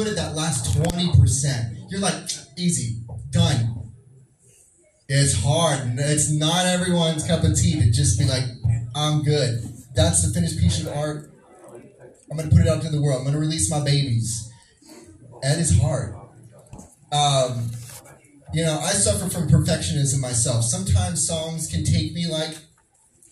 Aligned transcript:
Put 0.00 0.08
it 0.08 0.16
that 0.16 0.34
last 0.34 0.78
20%. 0.78 1.90
You're 1.90 2.00
like, 2.00 2.14
easy, 2.56 3.02
done. 3.28 3.92
It's 5.10 5.34
hard. 5.34 5.80
It's 5.98 6.32
not 6.32 6.64
everyone's 6.64 7.26
cup 7.26 7.44
of 7.44 7.54
tea 7.54 7.78
to 7.78 7.90
just 7.90 8.18
be 8.18 8.24
like, 8.24 8.44
I'm 8.94 9.22
good. 9.22 9.62
That's 9.94 10.26
the 10.26 10.32
finished 10.32 10.58
piece 10.58 10.80
of 10.80 10.88
art. 10.88 11.30
I'm 12.30 12.38
going 12.38 12.48
to 12.48 12.56
put 12.56 12.64
it 12.64 12.68
out 12.68 12.80
to 12.80 12.88
the 12.88 12.98
world. 12.98 13.18
I'm 13.18 13.24
going 13.24 13.34
to 13.34 13.40
release 13.40 13.70
my 13.70 13.84
babies. 13.84 14.50
And 15.42 15.60
it's 15.60 15.78
hard. 15.78 16.14
Um, 17.12 17.70
you 18.54 18.64
know, 18.64 18.78
I 18.80 18.92
suffer 18.92 19.28
from 19.28 19.48
perfectionism 19.48 20.18
myself. 20.20 20.64
Sometimes 20.64 21.26
songs 21.26 21.66
can 21.66 21.84
take 21.84 22.14
me 22.14 22.26
like 22.26 22.56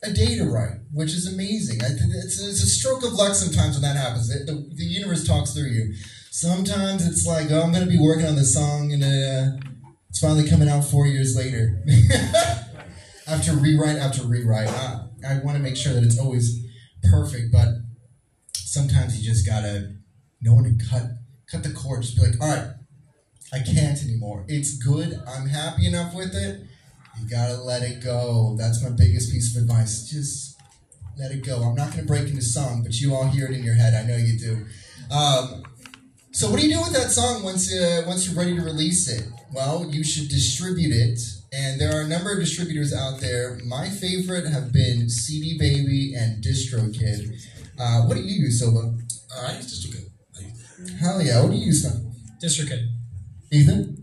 a 0.02 0.10
day 0.10 0.36
to 0.36 0.44
write, 0.44 0.80
which 0.92 1.14
is 1.14 1.32
amazing. 1.32 1.80
It's, 1.80 2.38
a 2.38 2.66
stroke 2.66 3.04
of 3.04 3.14
luck 3.14 3.34
sometimes 3.34 3.76
when 3.76 3.82
that 3.84 3.96
happens. 3.96 4.28
The 4.28 4.84
universe 4.84 5.26
talks 5.26 5.54
through 5.54 5.68
you. 5.68 5.94
Sometimes 6.30 7.06
it's 7.06 7.26
like, 7.26 7.50
oh, 7.50 7.62
I'm 7.62 7.72
going 7.72 7.84
to 7.84 7.90
be 7.90 7.98
working 7.98 8.26
on 8.26 8.36
this 8.36 8.54
song 8.54 8.92
and 8.92 9.02
uh, 9.02 9.66
it's 10.08 10.20
finally 10.20 10.48
coming 10.48 10.68
out 10.68 10.84
four 10.84 11.06
years 11.06 11.36
later. 11.36 11.82
after 13.28 13.52
rewrite 13.52 13.96
after 13.96 14.22
rewrite. 14.22 14.68
I, 14.68 15.04
I 15.26 15.38
want 15.44 15.56
to 15.56 15.62
make 15.62 15.76
sure 15.76 15.92
that 15.92 16.02
it's 16.02 16.18
always 16.18 16.64
perfect, 17.10 17.52
but 17.52 17.68
sometimes 18.54 19.18
you 19.18 19.30
just 19.30 19.46
gotta 19.46 19.94
know 20.40 20.54
when 20.54 20.64
to 20.78 20.84
cut 20.84 21.02
cut 21.50 21.62
the 21.62 21.70
cord. 21.70 22.02
Just 22.02 22.16
be 22.16 22.22
like, 22.22 22.40
all 22.40 22.48
right, 22.48 22.70
I 23.52 23.58
can't 23.60 24.02
anymore. 24.02 24.44
It's 24.48 24.78
good. 24.78 25.20
I'm 25.26 25.48
happy 25.48 25.86
enough 25.86 26.14
with 26.14 26.34
it. 26.34 26.62
You 27.20 27.28
gotta 27.28 27.56
let 27.56 27.82
it 27.82 28.02
go. 28.02 28.56
That's 28.58 28.82
my 28.82 28.90
biggest 28.90 29.30
piece 29.30 29.54
of 29.54 29.62
advice. 29.62 30.08
Just 30.08 30.56
let 31.18 31.30
it 31.30 31.44
go. 31.44 31.62
I'm 31.62 31.74
not 31.74 31.90
gonna 31.90 32.04
break 32.04 32.28
into 32.28 32.42
song, 32.42 32.82
but 32.82 32.94
you 33.00 33.14
all 33.14 33.26
hear 33.28 33.46
it 33.46 33.52
in 33.52 33.64
your 33.64 33.74
head. 33.74 33.94
I 33.94 34.06
know 34.06 34.16
you 34.16 34.38
do. 34.38 34.66
Um, 35.14 35.62
so 36.38 36.48
what 36.48 36.60
do 36.60 36.68
you 36.68 36.72
do 36.72 36.80
with 36.80 36.92
that 36.92 37.10
song 37.10 37.42
once 37.42 37.74
uh, 37.74 38.04
once 38.06 38.24
you're 38.24 38.38
ready 38.38 38.54
to 38.54 38.62
release 38.62 39.08
it? 39.08 39.26
Well, 39.52 39.84
you 39.90 40.04
should 40.04 40.28
distribute 40.28 40.94
it, 40.94 41.18
and 41.52 41.80
there 41.80 41.98
are 41.98 42.02
a 42.02 42.06
number 42.06 42.32
of 42.32 42.38
distributors 42.38 42.94
out 42.94 43.18
there. 43.20 43.58
My 43.66 43.88
favorite 43.88 44.46
have 44.46 44.72
been 44.72 45.10
CD 45.10 45.58
Baby 45.58 46.14
and 46.14 46.40
DistroKid. 46.40 47.42
Uh, 47.76 48.02
what 48.02 48.16
do 48.16 48.22
you 48.22 48.44
use, 48.44 48.60
Silva? 48.60 48.94
Uh, 49.34 49.48
I 49.48 49.56
use 49.56 49.66
DistroKid. 49.66 51.00
Hell 51.00 51.20
yeah! 51.20 51.42
What 51.42 51.50
do 51.50 51.56
you 51.56 51.66
use, 51.66 51.82
now? 51.82 51.98
DistroKid. 52.40 52.86
Ethan? 53.50 53.96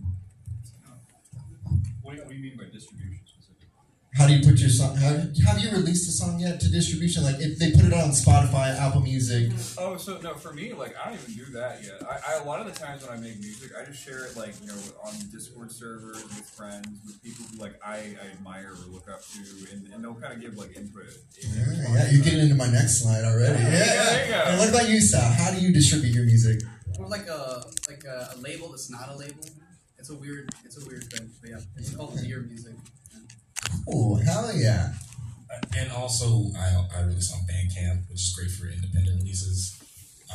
What, 2.01 2.17
what 2.17 2.27
do 2.27 2.35
you 2.35 2.41
mean 2.43 2.57
by 2.57 2.65
distribution 2.65 3.21
specifically? 3.25 3.69
How 4.17 4.27
do 4.27 4.33
you 4.33 4.41
put 4.47 4.57
your 4.59 4.69
song? 4.69 4.95
Have, 4.95 5.35
have 5.45 5.59
you 5.59 5.71
released 5.71 6.07
a 6.07 6.11
song 6.11 6.39
yet 6.39 6.61
to 6.61 6.71
distribution? 6.71 7.23
Like 7.23 7.35
if 7.39 7.59
they 7.59 7.71
put 7.71 7.83
it 7.83 7.93
on 7.93 8.11
Spotify, 8.11 8.73
Apple 8.79 9.01
Music. 9.01 9.51
Oh, 9.77 9.97
so 9.97 10.17
no, 10.21 10.35
for 10.35 10.53
me, 10.53 10.71
like 10.71 10.95
I 10.97 11.09
don't 11.09 11.19
even 11.19 11.33
do 11.33 11.51
that 11.51 11.83
yet. 11.83 12.01
I, 12.01 12.35
I 12.35 12.39
a 12.41 12.45
lot 12.45 12.61
of 12.61 12.73
the 12.73 12.79
times 12.79 13.05
when 13.05 13.11
I 13.11 13.19
make 13.19 13.39
music, 13.39 13.71
I 13.77 13.83
just 13.83 14.01
share 14.01 14.25
it 14.25 14.37
like 14.37 14.53
you 14.61 14.67
know 14.67 14.77
on 15.03 15.13
Discord 15.33 15.69
servers 15.69 16.23
with 16.23 16.49
friends, 16.49 16.87
with 17.05 17.21
people 17.23 17.43
who 17.51 17.61
like 17.61 17.75
I, 17.85 18.15
I 18.23 18.31
admire 18.37 18.71
or 18.71 18.93
look 18.93 19.09
up 19.09 19.19
to, 19.33 19.73
and, 19.73 19.91
and 19.93 20.01
they'll 20.01 20.15
kind 20.15 20.31
of 20.33 20.39
give 20.39 20.55
like 20.55 20.77
input. 20.77 21.03
Yeah, 21.41 21.65
yeah, 21.93 22.09
you're 22.11 22.23
getting 22.23 22.39
into 22.39 22.55
my 22.55 22.67
next 22.71 23.01
slide 23.03 23.25
already. 23.25 23.61
Yeah, 23.61 23.69
Yeah, 23.69 24.03
there 24.05 24.25
you 24.25 24.31
go. 24.31 24.43
And 24.47 24.59
what 24.59 24.69
about 24.69 24.87
you, 24.87 25.01
Sal? 25.01 25.29
How 25.33 25.51
do 25.51 25.59
you 25.59 25.73
distribute 25.73 26.15
your 26.15 26.25
music? 26.25 26.61
Or 26.97 27.07
like 27.09 27.27
a 27.27 27.65
like 27.89 28.05
a, 28.05 28.31
a 28.33 28.39
label 28.39 28.69
that's 28.69 28.89
not 28.89 29.09
a 29.09 29.15
label. 29.17 29.43
It's 29.99 30.09
a 30.09 30.15
weird 30.15 30.49
it's 30.63 30.81
a 30.81 30.87
weird 30.87 31.03
thing. 31.11 31.29
But 31.41 31.49
yeah, 31.49 31.59
it's 31.75 31.93
called 31.93 32.17
Dear 32.21 32.39
Music. 32.43 32.75
Oh, 33.87 34.15
hell 34.15 34.51
yeah! 34.55 34.93
And 35.77 35.91
also, 35.91 36.45
I, 36.57 36.85
I 36.95 37.01
release 37.03 37.33
on 37.33 37.39
Bandcamp, 37.41 38.09
which 38.09 38.21
is 38.21 38.35
great 38.35 38.51
for 38.51 38.67
independent 38.67 39.19
releases. 39.19 39.79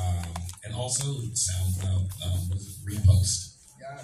Um, 0.00 0.32
and 0.64 0.74
also 0.74 1.04
SoundCloud, 1.04 2.08
um, 2.24 2.48
what 2.48 2.58
is 2.58 2.78
it, 2.78 2.86
Repost. 2.88 3.56
Yeah. 3.80 4.00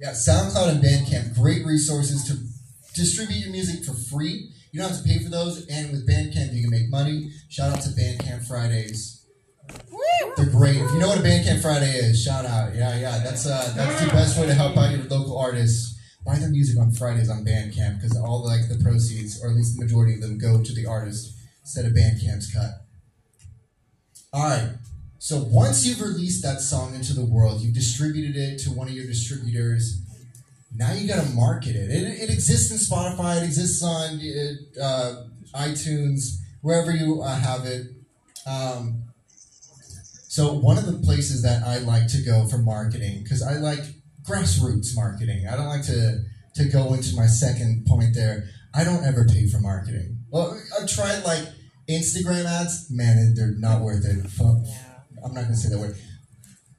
Yeah, 0.00 0.10
SoundCloud 0.12 0.70
and 0.70 0.82
Bandcamp, 0.82 1.34
great 1.34 1.64
resources 1.66 2.24
to 2.24 2.38
distribute 2.94 3.40
your 3.40 3.52
music 3.52 3.84
for 3.84 3.92
free. 3.92 4.50
You 4.72 4.80
don't 4.80 4.90
have 4.90 5.02
to 5.02 5.04
pay 5.04 5.18
for 5.18 5.30
those, 5.30 5.66
and 5.66 5.90
with 5.90 6.08
Bandcamp, 6.08 6.54
you 6.54 6.62
can 6.62 6.70
make 6.70 6.88
money. 6.90 7.30
Shout 7.48 7.76
out 7.76 7.82
to 7.82 7.90
Bandcamp 7.90 8.46
Fridays. 8.46 9.26
They're 10.36 10.46
great. 10.46 10.76
If 10.76 10.90
you 10.92 10.98
know 10.98 11.08
what 11.08 11.18
a 11.18 11.22
Bandcamp 11.22 11.60
Friday 11.60 11.90
is, 11.90 12.22
shout 12.22 12.46
out. 12.46 12.74
Yeah, 12.74 12.98
yeah, 12.98 13.18
that's 13.18 13.46
uh, 13.46 13.72
that's 13.76 14.02
the 14.02 14.10
best 14.10 14.38
way 14.38 14.46
to 14.46 14.54
help 14.54 14.76
out 14.76 14.90
your 14.90 15.04
local 15.04 15.36
artists. 15.38 15.99
Buy 16.24 16.36
their 16.36 16.50
music 16.50 16.78
on 16.78 16.92
Fridays 16.92 17.30
on 17.30 17.44
Bandcamp 17.44 18.00
because 18.00 18.16
all 18.16 18.44
like 18.44 18.68
the 18.68 18.82
proceeds, 18.82 19.42
or 19.42 19.50
at 19.50 19.56
least 19.56 19.78
the 19.78 19.84
majority 19.84 20.14
of 20.14 20.20
them, 20.20 20.38
go 20.38 20.62
to 20.62 20.72
the 20.72 20.86
artist 20.86 21.34
instead 21.62 21.86
of 21.86 21.92
Bandcamp's 21.92 22.52
cut. 22.52 22.86
All 24.32 24.48
right. 24.48 24.74
So 25.18 25.38
once 25.38 25.86
you've 25.86 26.00
released 26.00 26.42
that 26.42 26.60
song 26.60 26.94
into 26.94 27.12
the 27.12 27.24
world, 27.24 27.60
you've 27.60 27.74
distributed 27.74 28.36
it 28.36 28.58
to 28.60 28.70
one 28.70 28.88
of 28.88 28.94
your 28.94 29.06
distributors. 29.06 30.02
Now 30.74 30.92
you 30.92 31.08
got 31.08 31.22
to 31.24 31.30
market 31.30 31.74
it. 31.74 31.90
it. 31.90 32.22
It 32.22 32.30
exists 32.30 32.70
in 32.70 32.78
Spotify. 32.78 33.38
It 33.38 33.44
exists 33.44 33.82
on 33.82 34.20
uh, 34.80 35.24
iTunes, 35.54 36.38
wherever 36.62 36.90
you 36.90 37.22
uh, 37.22 37.34
have 37.34 37.66
it. 37.66 37.88
Um, 38.46 39.02
so 40.28 40.52
one 40.52 40.78
of 40.78 40.86
the 40.86 40.98
places 41.04 41.42
that 41.42 41.64
I 41.64 41.78
like 41.78 42.06
to 42.08 42.22
go 42.22 42.46
for 42.46 42.58
marketing, 42.58 43.22
because 43.22 43.42
I 43.42 43.54
like 43.54 43.84
grassroots 44.30 44.94
marketing. 44.94 45.46
I 45.50 45.56
don't 45.56 45.68
like 45.68 45.84
to 45.86 46.22
to 46.54 46.64
go 46.68 46.94
into 46.94 47.14
my 47.16 47.26
second 47.26 47.86
point 47.86 48.14
there. 48.14 48.44
I 48.74 48.84
don't 48.84 49.04
ever 49.04 49.24
pay 49.24 49.48
for 49.48 49.58
marketing. 49.60 50.18
Well, 50.30 50.60
I've 50.78 50.88
tried 50.88 51.24
like 51.24 51.44
Instagram 51.88 52.44
ads. 52.44 52.88
Man, 52.90 53.34
they're 53.36 53.54
not 53.58 53.82
worth 53.82 54.04
it. 54.04 54.26
Fuck. 54.30 54.58
I'm 55.24 55.34
not 55.34 55.44
gonna 55.44 55.56
say 55.56 55.68
that 55.70 55.78
word. 55.78 55.96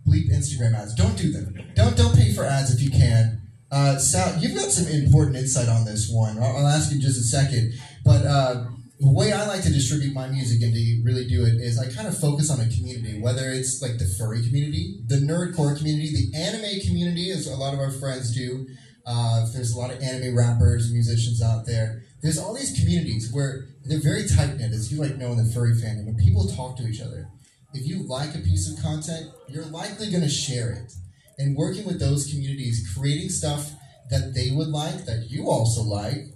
Bleep 0.08 0.32
Instagram 0.32 0.74
ads. 0.74 0.96
Don't 0.96 1.18
do 1.18 1.32
them. 1.32 1.56
Don't 1.76 1.98
don't 1.98 2.16
pay 2.16 2.34
for 2.34 2.46
ads 2.46 2.74
if 2.74 2.82
you 2.82 2.90
can. 2.90 3.42
Uh, 3.72 3.98
Sal, 3.98 4.38
you've 4.42 4.56
got 4.56 4.70
some 4.70 4.92
important 4.92 5.38
insight 5.38 5.70
on 5.70 5.86
this 5.86 6.10
one. 6.12 6.38
I'll, 6.38 6.58
I'll 6.58 6.68
ask 6.68 6.92
you 6.92 6.98
in 6.98 7.02
just 7.02 7.20
a 7.20 7.24
second. 7.24 7.74
But 8.04 8.26
uh, 8.26 8.66
the 9.02 9.12
way 9.12 9.34
I 9.34 9.48
like 9.48 9.64
to 9.64 9.74
distribute 9.74 10.14
my 10.14 10.28
music 10.28 10.62
and 10.62 10.72
to 10.72 11.02
really 11.04 11.26
do 11.26 11.44
it 11.44 11.56
is 11.56 11.80
I 11.80 11.92
kind 11.92 12.08
of 12.08 12.16
focus 12.16 12.52
on 12.52 12.60
a 12.60 12.70
community, 12.70 13.20
whether 13.20 13.50
it's 13.50 13.82
like 13.82 13.98
the 13.98 14.06
furry 14.06 14.46
community, 14.46 15.02
the 15.08 15.16
nerdcore 15.16 15.76
community, 15.76 16.14
the 16.14 16.38
anime 16.38 16.80
community, 16.86 17.32
as 17.32 17.48
a 17.48 17.56
lot 17.56 17.74
of 17.74 17.80
our 17.80 17.90
friends 17.90 18.32
do. 18.32 18.68
Uh, 19.08 19.48
there's 19.54 19.74
a 19.74 19.80
lot 19.80 19.90
of 19.90 20.00
anime 20.04 20.38
rappers, 20.38 20.86
and 20.86 20.94
musicians 20.94 21.42
out 21.42 21.66
there. 21.66 22.04
There's 22.22 22.38
all 22.38 22.54
these 22.54 22.80
communities 22.80 23.32
where 23.34 23.66
they're 23.84 24.00
very 24.00 24.28
tight 24.28 24.58
knit, 24.58 24.72
as 24.72 24.92
you 24.92 25.02
like 25.02 25.18
know 25.18 25.32
in 25.32 25.44
the 25.44 25.52
furry 25.52 25.74
fandom, 25.74 26.06
when 26.06 26.18
people 26.18 26.48
talk 26.48 26.78
to 26.78 26.88
each 26.88 27.02
other. 27.02 27.28
If 27.74 27.88
you 27.88 28.08
like 28.08 28.36
a 28.36 28.40
piece 28.40 28.72
of 28.72 28.84
content, 28.84 29.32
you're 29.50 29.66
likely 29.66 30.12
going 30.12 30.22
to 30.22 30.30
share 30.30 30.74
it. 30.74 30.94
And 31.40 31.58
working 31.58 31.88
with 31.88 32.00
those 32.00 32.30
communities, 32.30 32.88
creating 32.96 33.30
stuff 33.30 33.72
that 34.12 34.36
they 34.36 34.52
would 34.52 34.68
like, 34.68 35.06
that 35.06 35.26
you 35.32 35.50
also 35.50 35.82
like, 35.82 36.31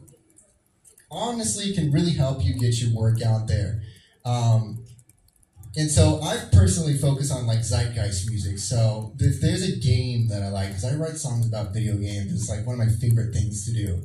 honestly 1.11 1.73
can 1.73 1.91
really 1.91 2.11
help 2.11 2.43
you 2.43 2.53
get 2.59 2.81
your 2.81 2.93
work 2.93 3.21
out 3.21 3.47
there. 3.47 3.81
Um, 4.25 4.85
and 5.77 5.91
so 5.91 6.21
I 6.21 6.37
personally 6.53 6.97
focus 6.97 7.31
on 7.31 7.45
like 7.45 7.59
zeitgeist 7.59 8.29
music. 8.29 8.59
So 8.59 9.13
if 9.19 9.41
there's 9.41 9.63
a 9.63 9.77
game 9.77 10.29
that 10.29 10.41
I 10.41 10.49
like, 10.49 10.69
because 10.69 10.85
I 10.85 10.95
write 10.95 11.17
songs 11.17 11.47
about 11.47 11.73
video 11.73 11.97
games, 11.97 12.31
it's 12.31 12.49
like 12.49 12.65
one 12.65 12.79
of 12.79 12.87
my 12.87 12.93
favorite 13.01 13.33
things 13.33 13.65
to 13.65 13.73
do. 13.73 14.01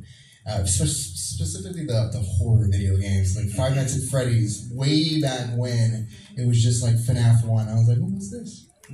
Uh, 0.49 0.65
specifically 0.65 1.85
the, 1.85 2.11
the 2.13 2.19
horror 2.19 2.67
video 2.69 2.97
games, 2.97 3.37
like 3.37 3.49
Five 3.51 3.77
Nights 3.77 3.97
at 3.97 4.11
Freddy's, 4.11 4.69
way 4.73 5.21
back 5.21 5.51
when 5.57 6.09
it 6.37 6.47
was 6.47 6.61
just 6.61 6.83
like 6.83 6.95
FNAF 6.95 7.45
1. 7.45 7.69
I 7.69 7.75
was 7.75 7.89
like, 7.89 7.99
what 7.99 8.13
was 8.13 8.31
this? 8.31 8.67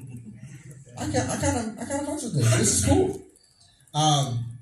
I 0.98 1.04
kind 1.04 1.16
of, 1.16 1.30
I 1.30 1.36
kind 1.36 1.56
of, 1.56 1.78
I 1.78 1.84
kind 1.84 2.00
of 2.02 2.08
fucks 2.08 2.24
with 2.24 2.34
this. 2.34 2.56
This 2.56 2.78
is 2.80 2.84
cool. 2.84 3.22
Um, 3.94 4.55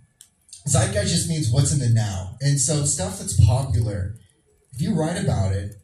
zeitgeist 0.67 1.13
just 1.13 1.29
means 1.29 1.51
what's 1.51 1.73
in 1.73 1.79
the 1.79 1.91
now, 1.91 2.37
and 2.41 2.59
so 2.59 2.85
stuff 2.85 3.19
that's 3.19 3.39
popular. 3.45 4.15
If 4.73 4.81
you 4.81 4.95
write 4.95 5.23
about 5.23 5.53
it, 5.53 5.75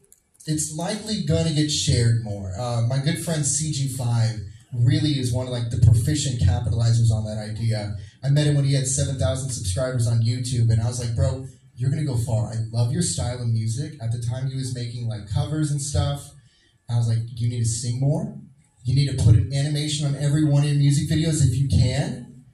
it's 0.46 0.74
likely 0.74 1.22
gonna 1.22 1.52
get 1.52 1.70
shared 1.70 2.24
more. 2.24 2.52
Uh, 2.58 2.82
my 2.88 2.98
good 2.98 3.22
friend 3.22 3.42
CG5 3.42 4.40
really 4.72 5.18
is 5.18 5.32
one 5.32 5.46
of 5.46 5.52
like 5.52 5.70
the 5.70 5.78
proficient 5.78 6.40
capitalizers 6.40 7.10
on 7.10 7.24
that 7.24 7.38
idea. 7.38 7.96
I 8.22 8.30
met 8.30 8.46
him 8.46 8.56
when 8.56 8.64
he 8.64 8.74
had 8.74 8.86
seven 8.86 9.18
thousand 9.18 9.50
subscribers 9.50 10.06
on 10.06 10.22
YouTube, 10.22 10.70
and 10.70 10.80
I 10.80 10.86
was 10.86 11.04
like, 11.04 11.14
bro, 11.14 11.46
you're 11.76 11.90
gonna 11.90 12.04
go 12.04 12.16
far. 12.16 12.52
I 12.52 12.56
love 12.72 12.92
your 12.92 13.02
style 13.02 13.40
of 13.40 13.48
music. 13.48 13.94
At 14.02 14.12
the 14.12 14.22
time, 14.22 14.46
he 14.46 14.56
was 14.56 14.74
making 14.74 15.08
like 15.08 15.30
covers 15.30 15.70
and 15.70 15.80
stuff. 15.80 16.30
I 16.88 16.96
was 16.96 17.08
like, 17.08 17.18
you 17.34 17.48
need 17.48 17.60
to 17.60 17.68
sing 17.68 18.00
more. 18.00 18.36
You 18.84 18.94
need 18.94 19.16
to 19.16 19.22
put 19.22 19.34
an 19.34 19.52
animation 19.52 20.06
on 20.06 20.16
every 20.16 20.44
one 20.44 20.62
of 20.62 20.70
your 20.70 20.78
music 20.78 21.08
videos 21.08 21.46
if 21.46 21.56
you 21.56 21.68
can, 21.68 22.44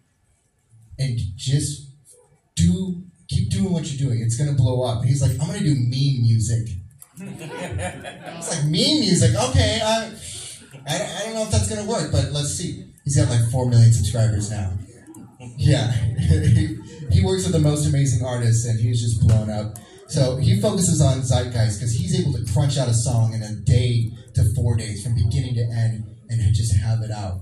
and 0.99 1.19
just 1.37 1.86
do 2.57 3.03
keep 3.29 3.51
doing 3.51 3.73
what 3.73 3.91
you're 3.91 4.09
doing. 4.09 4.21
It's 4.23 4.37
gonna 4.37 4.55
blow 4.55 4.83
up. 4.83 5.01
And 5.01 5.09
he's 5.09 5.23
like, 5.23 5.33
I'm 5.33 5.47
gonna 5.47 5.61
do 5.61 5.75
meme 5.75 6.23
music. 6.23 6.69
It's 8.39 8.51
like 8.51 8.65
meme 8.65 9.01
music. 9.01 9.35
Okay, 9.35 9.81
I, 9.83 10.13
I, 10.87 10.95
I 10.95 11.25
don't 11.25 11.35
know 11.35 11.43
if 11.43 11.51
that's 11.51 11.69
gonna 11.69 11.89
work, 11.89 12.13
but 12.13 12.33
let's 12.33 12.51
see. 12.51 12.85
He's 13.05 13.17
got 13.17 13.31
like 13.31 13.51
four 13.51 13.69
million 13.69 13.93
subscribers 13.93 14.51
now. 14.51 14.73
Yeah, 15.57 15.91
he, 16.19 16.77
he 17.11 17.25
works 17.25 17.45
with 17.45 17.53
the 17.53 17.61
most 17.61 17.87
amazing 17.87 18.25
artists, 18.27 18.67
and 18.67 18.79
he's 18.79 19.01
just 19.01 19.27
blown 19.27 19.49
up. 19.49 19.79
So 20.09 20.37
he 20.37 20.61
focuses 20.61 21.01
on 21.01 21.23
zeitgeist 21.23 21.79
because 21.79 21.95
he's 21.95 22.21
able 22.21 22.33
to 22.33 22.53
crunch 22.53 22.77
out 22.79 22.89
a 22.89 22.95
song 22.95 23.33
in 23.33 23.43
a 23.43 23.55
day 23.55 24.11
to 24.35 24.45
four 24.55 24.77
days, 24.77 25.03
from 25.03 25.15
beginning 25.15 25.55
to 25.55 25.63
end, 25.63 26.05
and 26.29 26.55
just 26.55 26.77
have 26.77 27.01
it 27.03 27.11
out. 27.11 27.41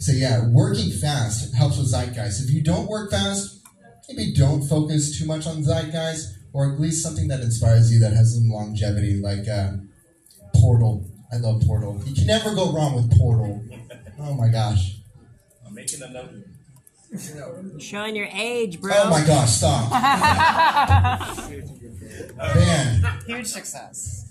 So 0.00 0.12
yeah, 0.12 0.46
working 0.48 0.90
fast 0.90 1.54
helps 1.54 1.78
with 1.78 1.92
zeitgeist. 1.92 2.42
If 2.42 2.50
you 2.50 2.62
don't 2.62 2.88
work 2.88 3.10
fast, 3.10 3.57
maybe 4.08 4.32
don't 4.34 4.66
focus 4.66 5.18
too 5.18 5.26
much 5.26 5.46
on 5.46 5.62
zeitgeist, 5.62 6.28
or 6.52 6.72
at 6.72 6.80
least 6.80 7.02
something 7.02 7.28
that 7.28 7.40
inspires 7.40 7.92
you 7.92 7.98
that 8.00 8.12
has 8.12 8.34
some 8.34 8.48
longevity, 8.48 9.20
like 9.20 9.46
uh, 9.48 9.72
Portal. 10.56 11.06
I 11.32 11.36
love 11.36 11.62
Portal. 11.66 12.00
You 12.06 12.14
can 12.14 12.26
never 12.26 12.54
go 12.54 12.72
wrong 12.72 12.94
with 12.94 13.16
Portal. 13.18 13.62
Oh 14.20 14.34
my 14.34 14.48
gosh. 14.48 14.96
I'm 15.66 15.74
making 15.74 16.02
a 16.02 16.08
note. 16.08 16.30
Showing 17.78 18.16
your 18.16 18.28
age, 18.32 18.80
bro. 18.80 18.92
Oh 18.94 19.10
my 19.10 19.24
gosh, 19.26 19.50
stop. 19.50 19.90
Man. 22.36 23.20
Huge 23.26 23.46
success. 23.46 24.26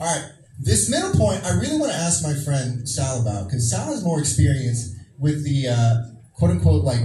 All 0.00 0.06
right. 0.06 0.30
This 0.60 0.90
middle 0.90 1.12
point, 1.12 1.42
I 1.44 1.58
really 1.58 1.78
want 1.78 1.90
to 1.90 1.98
ask 1.98 2.22
my 2.22 2.34
friend 2.34 2.88
Sal 2.88 3.22
about 3.22 3.46
because 3.46 3.70
Sal 3.70 3.86
has 3.86 4.04
more 4.04 4.20
experience 4.20 4.94
with 5.18 5.42
the 5.44 5.68
uh, 5.68 5.96
quote 6.34 6.50
unquote 6.50 6.84
like 6.84 7.00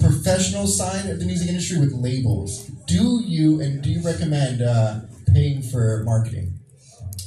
professional 0.00 0.66
side 0.66 1.06
of 1.06 1.18
the 1.18 1.24
music 1.24 1.48
industry 1.48 1.78
with 1.78 1.92
labels. 1.92 2.66
Do 2.86 3.22
you 3.24 3.60
and 3.60 3.82
do 3.82 3.90
you 3.90 4.02
recommend 4.02 4.62
uh, 4.62 5.00
paying 5.32 5.62
for 5.62 6.02
marketing? 6.04 6.58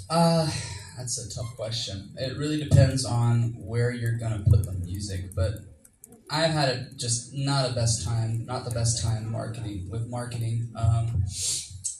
Uh, 0.09 0.49
that's 0.97 1.17
a 1.17 1.33
tough 1.35 1.55
question. 1.55 2.11
It 2.17 2.37
really 2.37 2.61
depends 2.61 3.05
on 3.05 3.53
where 3.57 3.91
you're 3.91 4.17
gonna 4.17 4.43
put 4.49 4.65
the 4.65 4.73
music, 4.73 5.35
but 5.35 5.53
I've 6.31 6.51
had 6.51 6.97
just 6.97 7.33
not 7.33 7.69
a 7.69 7.73
best 7.73 8.05
time, 8.05 8.45
not 8.45 8.65
the 8.65 8.71
best 8.71 9.01
time 9.03 9.31
marketing 9.31 9.87
with 9.89 10.07
marketing. 10.07 10.71
Um, 10.75 11.23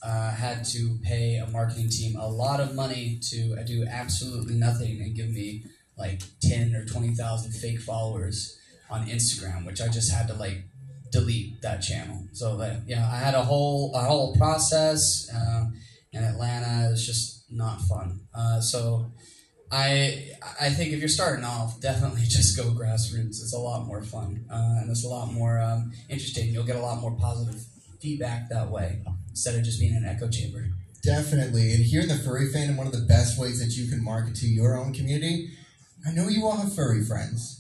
uh, 0.02 0.32
had 0.32 0.64
to 0.64 0.98
pay 1.04 1.38
a 1.38 1.48
marketing 1.48 1.90
team 1.90 2.18
a 2.18 2.28
lot 2.28 2.60
of 2.60 2.74
money 2.74 3.20
to 3.22 3.62
do 3.66 3.86
absolutely 3.90 4.56
nothing 4.56 5.02
and 5.02 5.16
give 5.16 5.30
me 5.30 5.66
like 5.98 6.22
ten 6.42 6.74
or 6.74 6.86
twenty 6.86 7.14
thousand 7.14 7.52
fake 7.52 7.82
followers 7.82 8.58
on 8.90 9.08
Instagram, 9.08 9.66
which 9.66 9.82
I 9.82 9.88
just 9.88 10.12
had 10.12 10.28
to 10.28 10.34
like 10.34 10.64
delete 11.12 11.62
that 11.62 11.82
channel. 11.82 12.28
So 12.34 12.58
that 12.58 12.88
you 12.88 12.96
know, 12.96 13.08
I 13.12 13.18
had 13.18 13.34
a 13.34 13.44
whole 13.44 13.94
a 13.96 14.00
whole 14.00 14.36
process 14.36 15.30
um, 15.36 15.74
in 16.12 16.24
Atlanta. 16.24 16.88
It 16.88 16.92
was 16.92 17.06
just 17.06 17.46
not 17.52 17.82
fun. 17.82 18.22
Uh, 18.34 18.62
so 18.62 19.12
I 19.72 20.32
I 20.60 20.70
think 20.70 20.94
if 20.94 21.00
you're 21.00 21.10
starting 21.10 21.46
off, 21.46 21.80
definitely 21.82 22.22
just 22.28 22.58
go 22.58 22.66
grassroots. 22.72 23.42
It's 23.42 23.54
a 23.54 23.60
lot 23.60 23.86
more 23.86 24.02
fun 24.02 24.46
uh, 24.52 24.80
and 24.82 24.90
it's 24.90 25.06
a 25.06 25.10
lot 25.10 25.32
more 25.32 25.60
um, 25.60 25.92
interesting. 26.10 26.50
You'll 26.50 26.66
get 26.66 26.76
a 26.76 26.82
lot 26.82 27.00
more 27.02 27.16
positive 27.16 27.62
feedback 28.00 28.50
that 28.50 28.70
way 28.70 29.02
instead 29.30 29.56
of 29.56 29.64
just 29.64 29.80
being 29.80 29.96
an 29.96 30.06
echo 30.06 30.30
chamber. 30.30 30.68
Definitely. 31.04 31.74
And 31.74 31.84
here 31.84 32.02
in 32.02 32.08
the 32.08 32.16
furry 32.16 32.50
fandom, 32.50 32.78
one 32.78 32.88
of 32.88 32.94
the 32.94 33.06
best 33.06 33.40
ways 33.40 33.60
that 33.60 33.78
you 33.78 33.90
can 33.90 34.04
market 34.04 34.36
to 34.36 34.48
your 34.48 34.78
own 34.78 34.94
community, 34.94 35.52
I 36.06 36.12
know 36.12 36.28
you 36.28 36.46
all 36.46 36.58
have 36.58 36.76
furry 36.76 37.04
friends. 37.04 37.59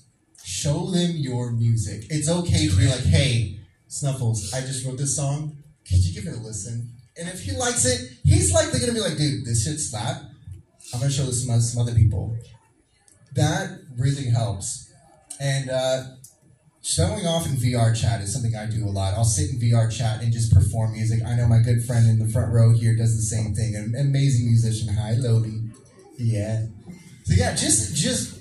Show 0.50 0.90
them 0.90 1.12
your 1.16 1.52
music. 1.52 2.06
It's 2.10 2.28
okay 2.28 2.68
to 2.68 2.76
be 2.76 2.88
like, 2.88 3.04
hey, 3.04 3.60
Snuffles, 3.88 4.52
I 4.52 4.62
just 4.62 4.84
wrote 4.84 4.98
this 4.98 5.16
song. 5.16 5.58
Could 5.88 6.00
you 6.00 6.14
give 6.14 6.32
it 6.32 6.38
a 6.38 6.42
listen? 6.42 6.92
And 7.18 7.30
if 7.30 7.44
he 7.44 7.52
likes 7.52 7.86
it, 7.86 8.18
he's 8.24 8.52
likely 8.52 8.80
gonna 8.80 8.94
be 8.94 9.00
like, 9.00 9.16
dude, 9.16 9.46
this 9.46 9.64
shit 9.64 9.80
slap. 9.80 10.24
I'm 10.92 11.02
gonna 11.02 11.12
show 11.12 11.26
this 11.26 11.46
to 11.46 11.62
some 11.62 11.82
other 11.82 11.94
people. 11.94 12.36
That 13.36 13.80
really 13.96 14.26
helps. 14.26 14.92
And 15.40 15.70
uh, 15.70 16.04
Showing 16.82 17.28
off 17.28 17.46
in 17.46 17.58
VR 17.58 17.96
chat 17.96 18.22
is 18.22 18.34
something 18.34 18.56
I 18.56 18.66
do 18.66 18.86
a 18.86 18.90
lot. 18.90 19.14
I'll 19.14 19.26
sit 19.26 19.52
in 19.52 19.60
VR 19.60 19.96
chat 19.96 20.24
and 20.24 20.32
just 20.32 20.54
perform 20.54 20.94
music. 20.94 21.22
I 21.24 21.36
know 21.36 21.46
my 21.46 21.60
good 21.60 21.84
friend 21.84 22.10
in 22.10 22.18
the 22.18 22.32
front 22.32 22.54
row 22.54 22.74
here 22.74 22.96
does 22.96 23.16
the 23.16 23.22
same 23.22 23.54
thing. 23.54 23.76
An 23.76 23.94
amazing 24.00 24.48
musician. 24.48 24.96
Hi, 24.96 25.12
Lodi. 25.12 25.70
Yeah. 26.18 26.66
So 27.26 27.34
yeah, 27.36 27.54
just 27.54 27.96
just 27.96 28.39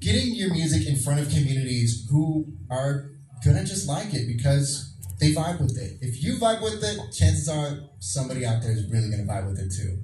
getting 0.00 0.34
your 0.34 0.52
music 0.52 0.86
in 0.86 0.96
front 0.96 1.20
of 1.20 1.28
communities 1.28 2.06
who 2.10 2.46
are 2.70 3.10
gonna 3.44 3.64
just 3.64 3.88
like 3.88 4.14
it 4.14 4.26
because 4.26 4.94
they 5.20 5.32
vibe 5.32 5.60
with 5.60 5.76
it. 5.78 5.98
If 6.00 6.22
you 6.22 6.36
vibe 6.36 6.62
with 6.62 6.82
it, 6.82 6.98
chances 7.12 7.48
are 7.48 7.78
somebody 7.98 8.46
out 8.46 8.62
there 8.62 8.72
is 8.72 8.90
really 8.90 9.10
gonna 9.10 9.24
vibe 9.24 9.48
with 9.48 9.58
it 9.58 9.72
too. 9.74 9.98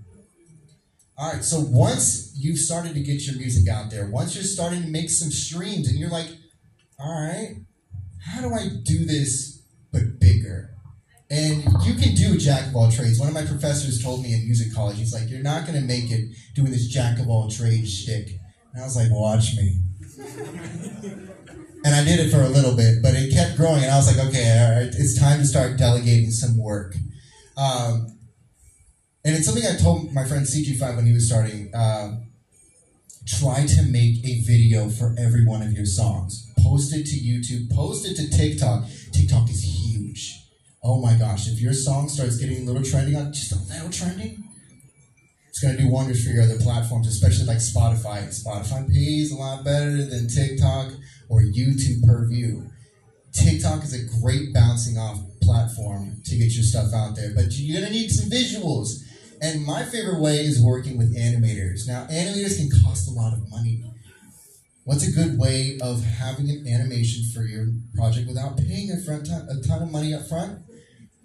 All 1.16 1.32
right, 1.32 1.44
so 1.44 1.60
once 1.60 2.32
you've 2.36 2.58
started 2.58 2.94
to 2.94 3.00
get 3.00 3.24
your 3.24 3.36
music 3.36 3.68
out 3.68 3.90
there, 3.90 4.10
once 4.10 4.34
you're 4.34 4.42
starting 4.42 4.82
to 4.82 4.88
make 4.88 5.10
some 5.10 5.30
streams, 5.30 5.88
and 5.88 5.96
you're 5.96 6.10
like, 6.10 6.26
all 6.98 7.08
right, 7.08 7.56
how 8.20 8.40
do 8.40 8.52
I 8.52 8.68
do 8.82 9.04
this 9.04 9.62
but 9.92 10.18
bigger? 10.18 10.70
And 11.30 11.64
you 11.84 11.94
can 11.94 12.14
do 12.14 12.36
jack 12.36 12.68
of 12.68 12.76
all 12.76 12.90
trades. 12.90 13.18
One 13.18 13.28
of 13.28 13.34
my 13.34 13.44
professors 13.44 14.02
told 14.02 14.22
me 14.22 14.34
in 14.34 14.44
music 14.44 14.74
college, 14.74 14.98
he's 14.98 15.12
like, 15.12 15.30
you're 15.30 15.42
not 15.42 15.66
going 15.66 15.78
to 15.80 15.86
make 15.86 16.10
it 16.10 16.34
doing 16.54 16.70
this 16.70 16.88
jack 16.88 17.18
of 17.18 17.28
all 17.28 17.50
trades 17.50 17.92
shtick. 17.92 18.28
And 18.72 18.82
I 18.82 18.84
was 18.84 18.96
like, 18.96 19.10
watch 19.10 19.56
me. 19.56 19.80
And 20.18 21.94
I 21.94 22.04
did 22.04 22.20
it 22.20 22.30
for 22.30 22.42
a 22.42 22.48
little 22.48 22.76
bit, 22.76 23.02
but 23.02 23.14
it 23.14 23.32
kept 23.32 23.56
growing. 23.56 23.82
And 23.82 23.92
I 23.92 23.96
was 23.96 24.14
like, 24.14 24.26
okay, 24.28 24.58
all 24.58 24.80
right, 24.80 24.94
it's 24.94 25.18
time 25.18 25.38
to 25.40 25.46
start 25.46 25.78
delegating 25.78 26.30
some 26.30 26.58
work. 26.58 26.96
Um, 27.56 28.18
and 29.24 29.34
it's 29.36 29.46
something 29.46 29.64
I 29.64 29.76
told 29.76 30.12
my 30.12 30.24
friend 30.24 30.44
CG5 30.44 30.96
when 30.96 31.06
he 31.06 31.12
was 31.12 31.26
starting. 31.28 31.74
Uh, 31.74 32.20
try 33.26 33.64
to 33.64 33.82
make 33.84 34.22
a 34.24 34.40
video 34.42 34.90
for 34.90 35.14
every 35.18 35.46
one 35.46 35.62
of 35.62 35.72
your 35.72 35.86
songs 35.86 36.44
post 36.64 36.94
it 36.94 37.04
to 37.06 37.16
YouTube, 37.16 37.70
post 37.70 38.06
it 38.06 38.16
to 38.16 38.28
TikTok. 38.36 38.84
TikTok 39.12 39.48
is 39.50 39.62
huge. 39.62 40.40
Oh 40.82 41.00
my 41.00 41.14
gosh, 41.14 41.46
if 41.48 41.60
your 41.60 41.72
song 41.72 42.08
starts 42.08 42.36
getting 42.36 42.62
a 42.62 42.64
little 42.64 42.82
trending 42.82 43.14
just 43.32 43.52
a 43.52 43.72
little 43.72 43.90
trending, 43.90 44.42
it's 45.64 45.72
gonna 45.72 45.88
do 45.88 45.92
wonders 45.92 46.22
for 46.22 46.30
your 46.30 46.42
other 46.42 46.58
platforms, 46.58 47.06
especially 47.06 47.46
like 47.46 47.56
Spotify. 47.56 48.28
Spotify 48.28 48.86
pays 48.92 49.32
a 49.32 49.36
lot 49.36 49.64
better 49.64 50.04
than 50.04 50.28
TikTok 50.28 50.92
or 51.30 51.40
YouTube 51.40 52.04
per 52.04 52.28
view. 52.28 52.70
TikTok 53.32 53.82
is 53.82 53.94
a 53.94 54.20
great 54.20 54.52
bouncing 54.52 54.98
off 54.98 55.20
platform 55.40 56.20
to 56.24 56.36
get 56.36 56.52
your 56.52 56.64
stuff 56.64 56.92
out 56.92 57.16
there, 57.16 57.32
but 57.34 57.46
you're 57.52 57.80
gonna 57.80 57.92
need 57.92 58.10
some 58.10 58.28
visuals. 58.28 59.04
And 59.40 59.64
my 59.64 59.84
favorite 59.84 60.20
way 60.20 60.40
is 60.40 60.62
working 60.62 60.98
with 60.98 61.16
animators. 61.16 61.88
Now, 61.88 62.06
animators 62.10 62.58
can 62.58 62.68
cost 62.82 63.08
a 63.08 63.12
lot 63.12 63.32
of 63.32 63.50
money. 63.50 63.82
What's 64.84 65.08
a 65.08 65.12
good 65.12 65.38
way 65.38 65.78
of 65.80 66.04
having 66.04 66.50
an 66.50 66.66
animation 66.68 67.24
for 67.32 67.42
your 67.42 67.68
project 67.94 68.28
without 68.28 68.58
paying 68.58 68.90
a, 68.90 69.00
front 69.00 69.26
ton, 69.26 69.48
a 69.48 69.66
ton 69.66 69.82
of 69.82 69.90
money 69.90 70.12
up 70.12 70.28
front? 70.28 70.60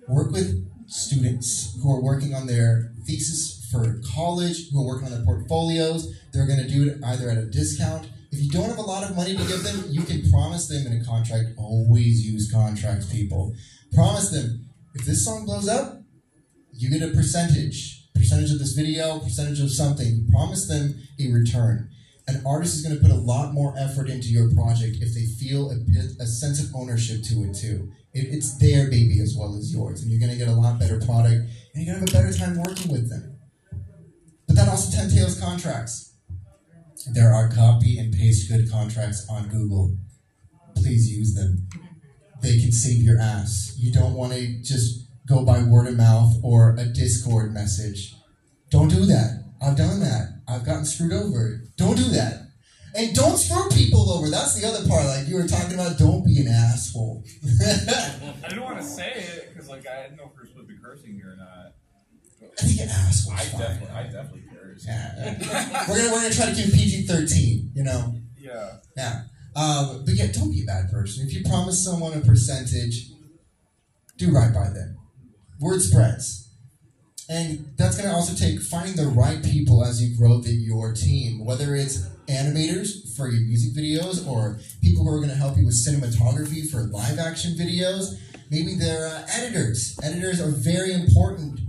Work 0.08 0.32
with 0.32 0.66
students 0.88 1.78
who 1.82 1.92
are 1.94 2.02
working 2.02 2.34
on 2.34 2.48
their 2.48 2.94
thesis 3.06 3.59
for 3.72 4.02
college, 4.14 4.70
who 4.72 4.82
are 4.82 4.88
working 4.88 5.08
on 5.08 5.14
their 5.14 5.26
portfolios. 5.26 6.14
They're 6.34 6.48
going 6.48 6.60
to 6.60 6.68
do 6.68 6.90
it 6.90 6.98
either 7.04 7.30
at 7.30 7.38
a 7.38 7.46
discount. 7.46 8.10
If 8.32 8.42
you 8.42 8.50
don't 8.50 8.70
have 8.70 8.78
a 8.78 8.82
lot 8.82 9.10
of 9.10 9.16
money 9.16 9.36
to 9.36 9.44
give 9.46 9.64
them, 9.64 9.86
you 9.90 10.04
can 10.04 10.30
promise 10.30 10.68
them 10.68 10.86
in 10.86 11.02
a 11.02 11.06
contract. 11.06 11.50
Always 11.58 12.26
use 12.26 12.52
contracts, 12.52 13.12
people. 13.12 13.54
Promise 13.94 14.32
them 14.32 14.70
if 14.94 15.06
this 15.06 15.26
song 15.26 15.46
blows 15.46 15.68
up, 15.68 16.02
you 16.74 16.90
get 16.90 17.08
a 17.08 17.14
percentage, 17.14 18.08
percentage 18.14 18.52
of 18.52 18.60
this 18.60 18.74
video, 18.74 19.20
percentage 19.20 19.60
of 19.60 19.72
something. 19.72 20.28
Promise 20.32 20.68
them 20.68 20.96
a 21.20 21.32
return 21.32 21.90
an 22.30 22.44
artist 22.46 22.76
is 22.76 22.84
going 22.84 22.96
to 22.96 23.02
put 23.02 23.12
a 23.12 23.20
lot 23.20 23.54
more 23.54 23.74
effort 23.78 24.10
into 24.10 24.28
your 24.28 24.54
project 24.54 24.98
if 25.02 25.14
they 25.16 25.26
feel 25.26 25.72
a, 25.72 25.76
a 26.22 26.28
sense 26.28 26.64
of 26.64 26.74
ownership 26.76 27.24
to 27.24 27.44
it 27.44 27.56
too. 27.56 27.92
It, 28.14 28.28
it's 28.30 28.58
their 28.58 28.90
baby 28.90 29.20
as 29.20 29.36
well 29.38 29.58
as 29.58 29.74
yours, 29.74 30.02
and 30.02 30.12
you're 30.12 30.20
going 30.20 30.32
to 30.32 30.38
get 30.38 30.48
a 30.48 30.54
lot 30.54 30.80
better 30.80 31.00
product, 31.00 31.50
and 31.74 31.86
you're 31.86 31.96
going 31.96 32.06
to 32.06 32.14
have 32.14 32.24
a 32.24 32.32
better 32.32 32.38
time 32.38 32.58
working 32.58 32.92
with 32.92 33.10
them. 33.10 33.39
That 34.60 34.68
also 34.68 35.02
entails 35.02 35.40
contracts. 35.40 36.16
There 37.14 37.34
are 37.34 37.48
copy 37.48 37.98
and 37.98 38.14
paste 38.14 38.52
good 38.52 38.70
contracts 38.70 39.26
on 39.30 39.48
Google. 39.48 39.96
Please 40.76 41.10
use 41.10 41.34
them. 41.34 41.70
They 42.42 42.60
can 42.60 42.74
save 42.74 43.02
your 43.02 43.22
ass. 43.22 43.74
You 43.78 43.94
don't 43.94 44.16
want 44.16 44.34
to 44.34 44.62
just 44.62 45.08
go 45.26 45.46
by 45.46 45.64
word 45.64 45.88
of 45.88 45.96
mouth 45.96 46.36
or 46.44 46.76
a 46.78 46.84
Discord 46.84 47.54
message. 47.54 48.16
Don't 48.70 48.90
do 48.90 49.06
that. 49.06 49.46
I've 49.62 49.78
done 49.78 50.02
that. 50.02 50.42
I've 50.46 50.66
gotten 50.66 50.84
screwed 50.84 51.14
over. 51.14 51.64
Don't 51.78 51.96
do 51.96 52.10
that. 52.10 52.50
And 52.98 53.16
don't 53.16 53.38
screw 53.38 53.70
people 53.70 54.12
over. 54.12 54.30
That's 54.30 54.60
the 54.60 54.68
other 54.68 54.86
part. 54.90 55.06
Like 55.06 55.30
you 55.30 55.36
were 55.36 55.48
talking 55.48 55.76
about, 55.76 55.98
don't 55.98 56.26
be 56.26 56.38
an 56.42 56.50
asshole. 56.50 57.24
I 57.64 58.50
didn't 58.50 58.64
want 58.64 58.80
to 58.80 58.84
say 58.84 59.10
it 59.10 59.54
because, 59.54 59.70
like, 59.70 59.88
I 59.88 60.04
didn't 60.04 60.18
know 60.18 60.26
if 60.26 60.36
we 60.36 60.44
are 60.44 60.48
supposed 60.48 60.68
to 60.68 60.76
be 60.76 60.82
cursing 60.84 61.14
here 61.14 61.32
or 61.32 61.38
not. 61.38 61.76
I 62.42 62.66
think 62.66 62.82
an 62.82 62.90
asshole. 62.90 63.34
I 63.34 63.44
definitely, 63.44 63.96
I 63.96 64.04
definitely 64.04 64.44
curse. 64.54 64.86
Yeah. 64.88 65.86
we're 65.88 65.98
gonna 65.98 66.12
we're 66.12 66.22
gonna 66.22 66.34
try 66.34 66.48
to 66.48 66.56
keep 66.56 66.74
PG 66.74 67.04
thirteen. 67.04 67.72
You 67.74 67.84
know. 67.84 68.16
Yeah. 68.38 68.78
Yeah. 68.98 69.24
Um, 69.56 70.04
but 70.06 70.14
yeah, 70.14 70.28
don't 70.32 70.52
be 70.52 70.64
a 70.64 70.66
bad 70.66 70.92
person. 70.92 71.28
If 71.28 71.34
you 71.34 71.44
promise 71.44 71.84
someone 71.84 72.14
a 72.14 72.22
percentage, 72.22 73.12
do 74.18 74.32
right 74.32 74.54
by 74.54 74.70
them. 74.70 74.98
Word 75.60 75.82
spreads. 75.82 76.50
And 77.30 77.74
that's 77.78 77.96
going 77.96 78.10
to 78.10 78.16
also 78.16 78.34
take 78.34 78.60
finding 78.60 78.96
the 78.96 79.08
right 79.08 79.44
people 79.44 79.84
as 79.86 80.02
you 80.02 80.18
grow 80.18 80.40
the, 80.40 80.52
your 80.52 80.94
team, 80.94 81.46
whether 81.46 81.76
it's 81.76 82.08
animators 82.28 83.16
for 83.16 83.30
your 83.30 83.42
music 83.42 83.76
videos 83.76 84.28
or 84.28 84.60
people 84.82 85.04
who 85.04 85.12
are 85.12 85.18
going 85.18 85.30
to 85.30 85.36
help 85.36 85.56
you 85.58 85.66
with 85.66 85.76
cinematography 85.76 86.68
for 86.70 86.84
live 86.84 87.20
action 87.20 87.54
videos. 87.54 88.16
Maybe 88.50 88.76
they're 88.76 89.08
uh, 89.08 89.28
editors. 89.30 90.00
Editors 90.02 90.42
are 90.42 90.50
very 90.50 90.92
important 90.92 91.60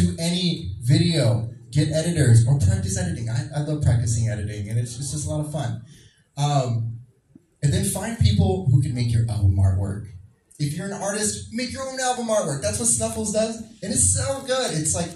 to 0.00 0.16
any 0.18 0.76
video. 0.80 1.48
Get 1.70 1.92
editors 1.92 2.46
or 2.48 2.58
practice 2.58 2.98
editing. 2.98 3.28
I, 3.28 3.46
I 3.56 3.60
love 3.60 3.82
practicing 3.82 4.28
editing, 4.28 4.68
and 4.68 4.78
it's 4.78 4.96
just, 4.96 5.02
it's 5.02 5.12
just 5.12 5.26
a 5.26 5.30
lot 5.30 5.46
of 5.46 5.52
fun. 5.52 5.82
Um, 6.36 6.98
And 7.62 7.72
then 7.72 7.84
find 7.84 8.18
people 8.18 8.66
who 8.70 8.80
can 8.82 8.94
make 8.94 9.12
your 9.12 9.28
album 9.28 9.56
artwork. 9.56 10.06
If 10.58 10.74
you're 10.74 10.86
an 10.86 10.94
artist, 10.94 11.48
make 11.52 11.72
your 11.72 11.86
own 11.88 12.00
album 12.00 12.28
artwork. 12.28 12.62
That's 12.62 12.78
what 12.78 12.88
Snuffles 12.88 13.32
does. 13.32 13.56
And 13.82 13.92
it's 13.92 14.14
so 14.14 14.42
good. 14.46 14.72
It's 14.72 14.94
like 14.94 15.10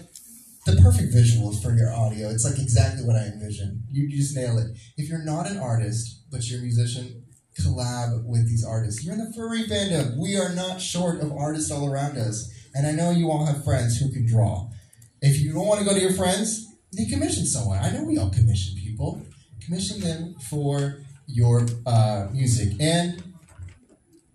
the 0.66 0.76
perfect 0.76 1.12
visuals 1.12 1.62
for 1.62 1.74
your 1.74 1.90
audio. 1.92 2.28
It's 2.28 2.44
like 2.44 2.58
exactly 2.58 3.04
what 3.04 3.16
I 3.16 3.24
envision. 3.26 3.82
You, 3.90 4.04
you 4.04 4.18
just 4.18 4.36
nail 4.36 4.58
it. 4.58 4.76
If 4.96 5.08
you're 5.08 5.24
not 5.24 5.50
an 5.50 5.58
artist, 5.58 6.30
but 6.30 6.48
you're 6.48 6.60
a 6.60 6.62
musician, 6.62 7.24
collab 7.60 8.24
with 8.24 8.46
these 8.46 8.64
artists. 8.64 9.04
You're 9.04 9.14
in 9.14 9.24
the 9.24 9.32
furry 9.32 9.64
fandom. 9.64 10.18
We 10.18 10.36
are 10.36 10.54
not 10.54 10.80
short 10.80 11.20
of 11.20 11.32
artists 11.32 11.70
all 11.70 11.90
around 11.90 12.18
us. 12.18 12.52
And 12.74 12.86
I 12.86 12.92
know 12.92 13.10
you 13.10 13.30
all 13.30 13.46
have 13.46 13.64
friends 13.64 13.98
who 13.98 14.12
can 14.12 14.26
draw. 14.26 14.70
If 15.24 15.40
you 15.40 15.54
don't 15.54 15.66
want 15.66 15.80
to 15.80 15.86
go 15.86 15.94
to 15.94 16.00
your 16.00 16.12
friends, 16.12 16.70
then 16.92 17.08
commission 17.08 17.46
someone. 17.46 17.78
I 17.78 17.90
know 17.90 18.04
we 18.04 18.18
all 18.18 18.28
commission 18.28 18.78
people. 18.78 19.22
Commission 19.64 19.98
them 20.00 20.34
for 20.50 20.98
your 21.26 21.66
uh, 21.86 22.28
music. 22.30 22.74
And 22.78 23.22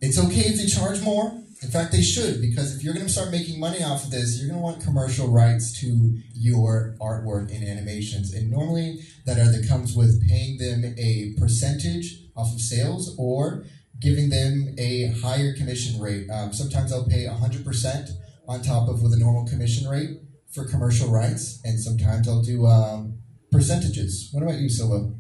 it's 0.02 0.18
okay 0.18 0.42
if 0.50 0.58
they 0.58 0.66
charge 0.66 1.00
more. 1.04 1.32
In 1.62 1.70
fact, 1.70 1.92
they 1.92 2.02
should, 2.02 2.42
because 2.42 2.76
if 2.76 2.84
you're 2.84 2.96
going 2.96 3.06
to 3.06 3.12
start 3.12 3.30
making 3.30 3.60
money 3.60 3.84
off 3.84 4.06
of 4.06 4.10
this, 4.10 4.40
you're 4.40 4.50
going 4.50 4.60
to 4.60 4.64
want 4.64 4.82
commercial 4.82 5.28
rights 5.28 5.80
to 5.82 6.18
your 6.34 6.96
artwork 7.00 7.54
and 7.54 7.64
animations. 7.68 8.34
And 8.34 8.50
normally, 8.50 9.02
that 9.28 9.38
either 9.38 9.62
comes 9.68 9.96
with 9.96 10.28
paying 10.28 10.58
them 10.58 10.96
a 10.98 11.36
percentage 11.38 12.24
off 12.36 12.52
of 12.52 12.62
sales 12.62 13.16
or 13.20 13.64
giving 14.00 14.32
them 14.32 14.74
a 14.80 15.14
higher 15.22 15.54
commission 15.54 16.02
rate. 16.02 16.28
Um, 16.32 16.52
sometimes 16.52 16.92
I'll 16.92 17.06
pay 17.06 17.26
100% 17.26 18.10
on 18.48 18.64
top 18.64 18.90
of 18.90 19.04
with 19.04 19.14
a 19.14 19.20
normal 19.20 19.46
commission 19.46 19.88
rate 19.88 20.22
for 20.52 20.66
commercial 20.66 21.10
rights, 21.10 21.60
and 21.64 21.80
sometimes 21.80 22.28
I'll 22.28 22.42
do 22.42 22.66
um, 22.66 23.20
percentages. 23.52 24.30
What 24.32 24.44
about 24.44 24.60
you, 24.60 24.70
Solo? 24.70 25.16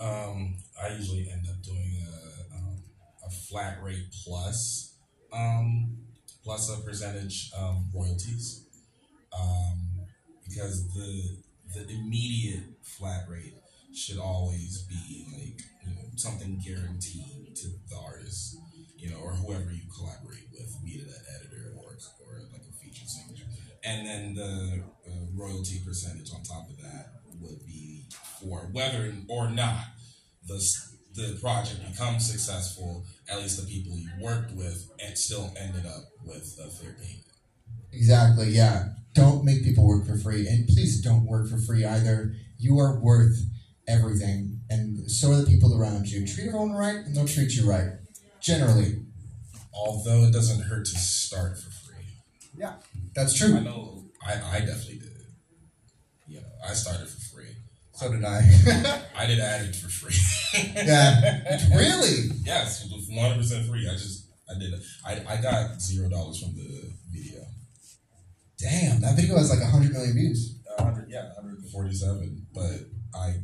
Um, 0.00 0.56
I 0.80 0.88
usually 0.96 1.28
end 1.30 1.46
up 1.48 1.62
doing 1.62 1.98
a, 2.06 2.56
um, 2.56 2.76
a 3.26 3.30
flat 3.30 3.82
rate 3.82 4.06
plus 4.24 4.94
um, 5.32 5.98
plus 6.44 6.70
a 6.70 6.82
percentage 6.82 7.50
um, 7.58 7.90
royalties 7.94 8.66
um, 9.38 9.88
because 10.46 10.92
the 10.94 11.38
the 11.74 11.90
immediate 11.90 12.64
flat 12.82 13.24
rate 13.28 13.54
should 13.94 14.18
always 14.18 14.82
be 14.82 15.26
like 15.32 15.60
you 15.86 15.94
know 15.94 16.02
something 16.16 16.60
guaranteed 16.64 17.54
to 17.54 17.68
the 17.88 17.96
artist 17.96 18.56
you 18.96 19.10
know 19.10 19.16
or 19.16 19.32
whoever 19.32 19.70
you 19.70 19.82
collaborate 19.96 20.48
with 20.52 20.76
be 20.84 20.92
it 20.92 21.06
an 21.06 21.22
editor 21.36 21.53
and 23.84 24.06
then 24.06 24.34
the 24.34 24.82
uh, 25.06 25.10
royalty 25.34 25.80
percentage 25.84 26.30
on 26.34 26.42
top 26.42 26.68
of 26.70 26.78
that 26.78 27.12
would 27.40 27.64
be 27.66 28.04
for 28.40 28.68
whether 28.72 29.12
or 29.28 29.50
not 29.50 29.84
the 30.46 30.60
the 31.14 31.38
project 31.40 31.80
becomes 31.88 32.28
successful, 32.28 33.04
at 33.28 33.38
least 33.38 33.60
the 33.60 33.66
people 33.70 33.96
you 33.96 34.10
worked 34.20 34.52
with 34.52 34.90
and 35.04 35.16
still 35.16 35.52
ended 35.56 35.86
up 35.86 36.02
with 36.24 36.58
a 36.60 36.68
fair 36.68 36.92
payment. 36.94 37.24
Exactly, 37.92 38.48
yeah. 38.48 38.88
Don't 39.14 39.44
make 39.44 39.62
people 39.62 39.86
work 39.86 40.06
for 40.06 40.18
free. 40.18 40.48
And 40.48 40.66
please 40.66 41.00
don't 41.00 41.24
work 41.24 41.48
for 41.48 41.58
free 41.58 41.84
either. 41.84 42.34
You 42.58 42.80
are 42.80 42.98
worth 42.98 43.38
everything. 43.86 44.60
And 44.68 45.08
so 45.08 45.30
are 45.30 45.36
the 45.36 45.46
people 45.46 45.80
around 45.80 46.08
you. 46.08 46.26
Treat 46.26 46.48
everyone 46.48 46.72
right, 46.72 46.96
and 46.96 47.14
they'll 47.14 47.28
treat 47.28 47.52
you 47.52 47.68
right. 47.68 47.92
Generally. 48.40 49.02
Although 49.72 50.24
it 50.24 50.32
doesn't 50.32 50.64
hurt 50.64 50.86
to 50.86 50.98
start 50.98 51.58
for 51.58 51.70
free. 51.70 52.04
Yeah. 52.56 52.74
That's 53.14 53.36
true. 53.36 53.56
I 53.56 53.60
know 53.60 54.04
I, 54.26 54.32
I 54.56 54.58
definitely 54.60 54.98
did. 54.98 55.10
Yeah, 56.28 56.40
I 56.68 56.72
started 56.72 57.08
for 57.08 57.20
free. 57.36 57.54
So 57.92 58.10
did 58.10 58.24
I. 58.24 58.40
I 59.16 59.26
did 59.26 59.38
Addict 59.38 59.76
for 59.76 59.88
free. 59.88 60.16
yeah. 60.74 61.58
Really? 61.76 62.30
yes, 62.42 62.88
one 63.08 63.18
hundred 63.18 63.42
percent 63.42 63.68
free. 63.68 63.88
I 63.88 63.92
just 63.92 64.28
I 64.50 64.58
did. 64.58 64.74
I, 65.06 65.34
I 65.34 65.40
got 65.40 65.80
zero 65.80 66.08
dollars 66.08 66.42
from 66.42 66.54
the 66.54 66.92
video. 67.10 67.40
Damn, 68.58 69.00
that 69.00 69.16
video 69.16 69.36
has 69.36 69.50
like 69.50 69.60
100 69.60 69.92
million 69.92 70.14
views. 70.14 70.58
100, 70.78 71.10
yeah, 71.10 71.34
147. 71.36 72.46
But 72.54 72.86
I, 73.14 73.34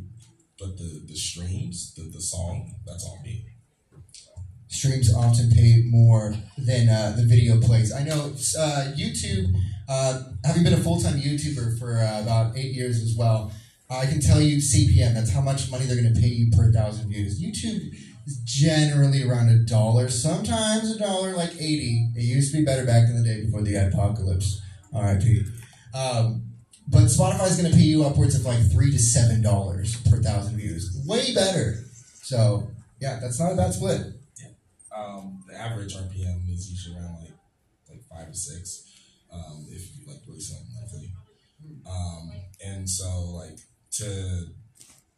but 0.59 0.77
the 0.77 1.05
the 1.07 1.17
streams, 1.17 1.95
the 1.95 2.03
the 2.03 2.21
song, 2.21 2.75
that's 2.87 3.05
all 3.05 3.21
me. 3.23 3.45
Streams 4.71 5.13
often 5.13 5.51
pay 5.51 5.83
more 5.89 6.35
than 6.57 6.89
uh, 6.89 7.13
the 7.17 7.25
video 7.25 7.61
plays. 7.61 7.93
I 7.93 8.05
know 8.05 8.33
uh, 8.57 8.93
YouTube, 8.97 9.53
uh, 9.89 10.23
having 10.45 10.63
been 10.63 10.75
a 10.75 10.79
full 10.79 11.01
time 11.01 11.21
YouTuber 11.21 11.79
for 11.79 11.99
uh, 11.99 12.23
about 12.23 12.57
eight 12.57 12.73
years 12.73 13.03
as 13.03 13.17
well, 13.19 13.53
I 13.91 14.07
can 14.07 14.21
tell 14.21 14.41
you 14.41 14.59
CPM, 14.59 15.15
that's 15.15 15.33
how 15.33 15.41
much 15.41 15.71
money 15.73 15.87
they're 15.87 16.01
going 16.01 16.15
to 16.15 16.21
pay 16.21 16.29
you 16.29 16.53
per 16.53 16.71
thousand 16.71 17.11
views. 17.11 17.43
YouTube 17.43 17.93
is 18.27 18.39
generally 18.45 19.29
around 19.29 19.49
a 19.49 19.59
dollar, 19.65 20.09
sometimes 20.09 20.95
a 20.95 20.99
dollar 21.01 21.35
like 21.35 21.53
80. 21.57 22.13
It 22.15 22.23
used 22.23 22.53
to 22.53 22.59
be 22.59 22.65
better 22.65 22.87
back 22.87 23.09
in 23.09 23.21
the 23.21 23.29
day 23.29 23.45
before 23.45 23.63
the 23.63 23.75
adpocalypse. 23.75 24.61
RIP. 24.93 25.47
Um, 25.95 26.47
but 26.89 27.03
is 27.03 27.17
going 27.17 27.71
to 27.71 27.77
pay 27.77 27.85
you 27.85 28.05
upwards 28.05 28.35
of 28.35 28.45
like 28.45 28.71
three 28.71 28.91
to 28.91 28.99
seven 28.99 29.43
dollars 29.43 30.01
per 30.09 30.19
thousand 30.23 30.57
views. 30.57 31.03
Way 31.07 31.35
better. 31.35 31.85
So, 32.23 32.69
yeah, 33.01 33.19
that's 33.21 33.41
not 33.41 33.53
a 33.53 33.57
bad 33.57 33.75
split. 33.75 34.20
Um, 35.01 35.45
the 35.49 35.55
average 35.55 35.95
RPM 35.95 36.51
is 36.51 36.71
usually 36.71 36.97
around 36.97 37.21
like 37.21 37.33
like 37.89 38.03
five 38.09 38.29
to 38.29 38.37
six. 38.37 38.85
Um, 39.33 39.67
if 39.71 39.97
you 39.97 40.07
like 40.07 40.19
release 40.27 40.51
something 40.51 40.67
monthly. 40.75 41.13
Um, 41.89 42.33
and 42.65 42.89
so 42.89 43.31
like 43.31 43.59
to 43.93 44.47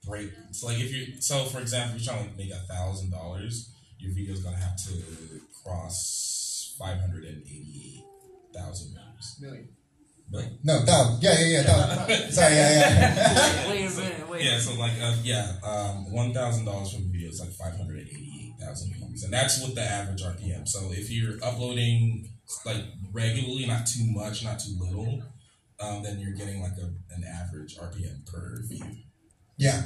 break, 0.07 0.31
so 0.53 0.67
like 0.67 0.79
if 0.79 0.93
you 0.93 1.21
so 1.21 1.45
for 1.45 1.61
example, 1.61 1.97
you're 1.97 2.05
trying 2.05 2.31
to 2.31 2.37
make 2.37 2.51
a 2.51 2.73
thousand 2.73 3.11
dollars, 3.11 3.73
your 3.99 4.13
video 4.13 4.35
is 4.35 4.43
gonna 4.43 4.57
have 4.57 4.77
to 4.85 5.41
cross 5.63 6.75
five 6.79 7.01
hundred 7.01 7.25
and 7.25 7.43
eighty-eight 7.43 8.05
thousand 8.55 8.93
views. 8.93 9.37
Million. 9.41 9.69
Million. 10.33 10.59
No, 10.65 10.85
down. 10.85 11.19
Yeah, 11.21 11.39
yeah, 11.39 11.47
yeah, 11.47 11.63
down. 11.63 12.09
Sorry, 12.33 12.55
yeah, 12.55 12.71
yeah. 12.79 13.71
Wait 13.71 13.87
a 13.87 13.91
minute, 13.97 14.29
wait. 14.31 14.45
Yeah, 14.45 14.59
so 14.59 14.75
like 14.75 14.93
uh, 15.01 15.15
yeah, 15.23 15.53
um, 15.63 16.11
one 16.11 16.33
thousand 16.33 16.65
dollars 16.65 16.93
from 16.93 17.05
the 17.05 17.11
video 17.13 17.29
is 17.29 17.39
like 17.41 17.51
five 17.53 17.77
hundred 17.77 17.99
and 17.99 18.09
eighty-eight 18.09 18.55
thousand 18.59 18.95
views, 18.95 19.23
and 19.25 19.33
that's 19.33 19.63
with 19.63 19.75
the 19.75 19.83
average 19.83 20.23
RPM. 20.23 20.67
So 20.67 20.91
if 20.91 21.11
you're 21.11 21.35
uploading 21.43 22.31
like 22.65 22.83
regularly, 23.13 23.67
not 23.67 23.87
too 23.87 24.05
much, 24.07 24.43
not 24.43 24.59
too 24.59 24.75
little, 24.81 25.23
um, 25.81 26.03
then 26.03 26.19
you're 26.19 26.35
getting 26.35 26.63
like 26.63 26.79
a, 26.79 26.87
an 27.15 27.25
average 27.25 27.77
RPM 27.77 28.27
per 28.27 28.63
view. 28.69 28.85
yeah. 29.59 29.83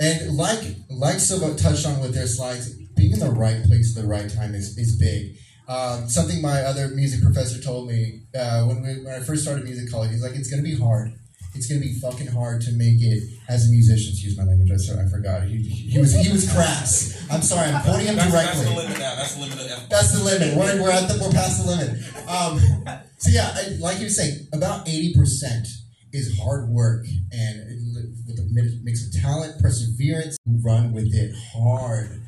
And 0.00 0.36
like 0.36 0.60
like 0.90 1.20
Silva 1.20 1.54
touched 1.54 1.86
on 1.86 2.00
with 2.00 2.14
their 2.14 2.26
slides, 2.26 2.74
being 2.96 3.12
in 3.12 3.20
the 3.20 3.30
right 3.30 3.62
place 3.62 3.96
at 3.96 4.02
the 4.02 4.08
right 4.08 4.28
time 4.28 4.54
is, 4.54 4.76
is 4.76 4.98
big. 4.98 5.36
Um, 5.66 6.08
something 6.08 6.42
my 6.42 6.60
other 6.60 6.88
music 6.88 7.22
professor 7.22 7.60
told 7.62 7.88
me 7.88 8.20
uh, 8.38 8.64
when, 8.64 8.82
we, 8.82 9.02
when 9.04 9.14
I 9.14 9.20
first 9.20 9.42
started 9.42 9.64
music 9.64 9.90
college, 9.90 10.10
he's 10.10 10.22
like, 10.22 10.34
it's 10.34 10.50
going 10.50 10.62
to 10.62 10.68
be 10.68 10.76
hard. 10.76 11.12
It's 11.54 11.68
going 11.68 11.80
to 11.80 11.86
be 11.86 11.94
fucking 12.00 12.26
hard 12.26 12.60
to 12.62 12.72
make 12.72 13.00
it 13.00 13.22
as 13.48 13.68
a 13.68 13.70
musician. 13.70 14.10
Excuse 14.12 14.36
my 14.36 14.42
language. 14.44 14.70
I, 14.72 14.76
sorry, 14.76 15.06
I 15.06 15.08
forgot. 15.08 15.44
He, 15.44 15.58
he 15.62 15.98
was 16.00 16.12
he 16.12 16.30
was 16.32 16.52
crass. 16.52 17.24
I'm 17.30 17.42
sorry. 17.42 17.70
I'm 17.70 17.80
quoting 17.84 18.06
him 18.06 18.16
That's, 18.16 18.32
that's 18.32 18.58
directly. 18.58 18.74
the 18.74 18.80
limit 18.80 18.98
now. 18.98 19.14
That's 19.14 19.34
the 19.34 19.40
limit 19.40 19.88
That's 19.88 20.12
the 20.18 20.24
limit. 20.24 20.56
We're, 20.58 20.82
we're 20.82 20.90
at 20.90 21.06
the 21.08 21.16
we're 21.22 21.30
past 21.30 21.64
the 21.64 21.70
limit. 21.70 21.90
Um, 22.28 22.58
so 23.18 23.30
yeah, 23.30 23.54
I, 23.54 23.76
like 23.78 23.98
you 23.98 24.06
were 24.06 24.10
saying, 24.10 24.48
about 24.52 24.88
eighty 24.88 25.14
percent 25.14 25.68
is 26.12 26.36
hard 26.40 26.68
work 26.68 27.06
and 27.32 27.70
it- 27.70 27.78
with 28.26 28.38
a 28.40 28.80
mix 28.82 29.06
of 29.06 29.22
talent, 29.22 29.60
perseverance, 29.60 30.36
run 30.64 30.92
with 30.92 31.14
it 31.14 31.32
hard. 31.54 32.20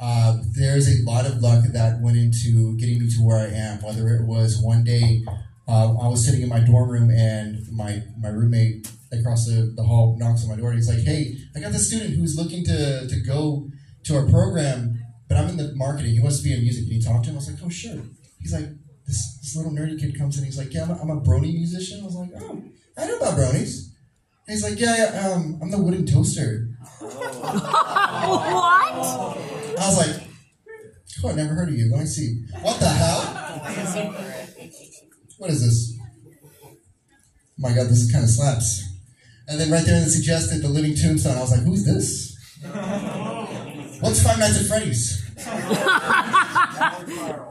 Uh, 0.00 0.38
there's 0.52 0.88
a 0.88 1.04
lot 1.04 1.26
of 1.26 1.42
luck 1.42 1.64
that 1.72 2.00
went 2.00 2.16
into 2.16 2.76
getting 2.76 3.00
me 3.00 3.08
to 3.10 3.22
where 3.22 3.38
I 3.38 3.50
am. 3.52 3.82
Whether 3.82 4.08
it 4.08 4.26
was 4.26 4.60
one 4.62 4.84
day 4.84 5.24
uh, 5.66 5.96
I 5.96 6.08
was 6.08 6.24
sitting 6.24 6.42
in 6.42 6.48
my 6.48 6.60
dorm 6.60 6.88
room 6.88 7.10
and 7.10 7.66
my 7.72 8.02
my 8.18 8.28
roommate 8.28 8.90
across 9.12 9.46
the, 9.46 9.72
the 9.74 9.82
hall 9.82 10.16
knocks 10.18 10.44
on 10.44 10.50
my 10.50 10.56
door 10.56 10.70
and 10.70 10.78
he's 10.78 10.88
like, 10.88 11.04
"Hey, 11.04 11.36
I 11.56 11.60
got 11.60 11.72
this 11.72 11.88
student 11.88 12.14
who's 12.14 12.36
looking 12.36 12.64
to 12.64 13.08
to 13.08 13.20
go 13.20 13.68
to 14.04 14.16
our 14.16 14.26
program." 14.26 14.98
but 15.28 15.36
I'm 15.36 15.48
in 15.50 15.56
the 15.58 15.74
marketing. 15.74 16.12
He 16.14 16.20
wants 16.20 16.38
to 16.38 16.44
be 16.44 16.54
in 16.54 16.60
music. 16.60 16.84
Can 16.84 16.94
you 16.94 17.02
talk 17.02 17.22
to 17.22 17.28
him? 17.28 17.36
I 17.36 17.38
was 17.38 17.50
like, 17.50 17.60
oh, 17.62 17.68
sure. 17.68 18.00
He's 18.40 18.52
like, 18.52 18.68
this, 19.06 19.38
this 19.40 19.56
little 19.56 19.72
nerdy 19.72 20.00
kid 20.00 20.18
comes 20.18 20.38
in. 20.38 20.44
He's 20.44 20.58
like, 20.58 20.72
yeah, 20.72 20.84
I'm 20.84 20.90
a, 20.90 21.02
I'm 21.02 21.10
a 21.10 21.20
brony 21.20 21.52
musician. 21.52 22.00
I 22.00 22.04
was 22.04 22.14
like, 22.14 22.30
oh, 22.40 22.62
I 22.96 23.06
know 23.06 23.18
about 23.18 23.38
bronies. 23.38 23.90
And 24.48 24.54
he's 24.54 24.64
like, 24.64 24.80
yeah, 24.80 24.96
yeah 24.96 25.28
um, 25.28 25.58
I'm 25.60 25.70
the 25.70 25.76
WoodenToaster. 25.76 26.72
What? 28.28 28.92
I 29.78 29.86
was 29.86 29.98
like, 29.98 30.28
oh, 31.22 31.28
I 31.28 31.34
never 31.34 31.54
heard 31.54 31.68
of 31.68 31.74
you. 31.74 31.90
Let 31.90 32.00
me 32.00 32.06
see. 32.06 32.44
What 32.62 32.80
the 32.80 32.88
hell? 32.88 33.20
What 35.36 35.50
is 35.50 35.60
this? 35.62 35.98
Oh 36.64 36.70
my 37.58 37.74
God, 37.74 37.88
this 37.88 38.10
kind 38.10 38.24
of 38.24 38.30
slaps. 38.30 38.84
And 39.48 39.60
then 39.60 39.70
right 39.70 39.84
there, 39.84 40.02
it 40.02 40.08
suggested 40.08 40.62
the 40.62 40.68
Living 40.68 40.94
Tombstone. 40.94 41.36
I 41.36 41.40
was 41.40 41.52
like, 41.52 41.62
who's 41.62 41.84
this? 41.84 42.34
What's 44.00 44.22
Five 44.22 44.38
Nights 44.38 44.60
at 44.60 44.66
Freddy's? 44.66 45.30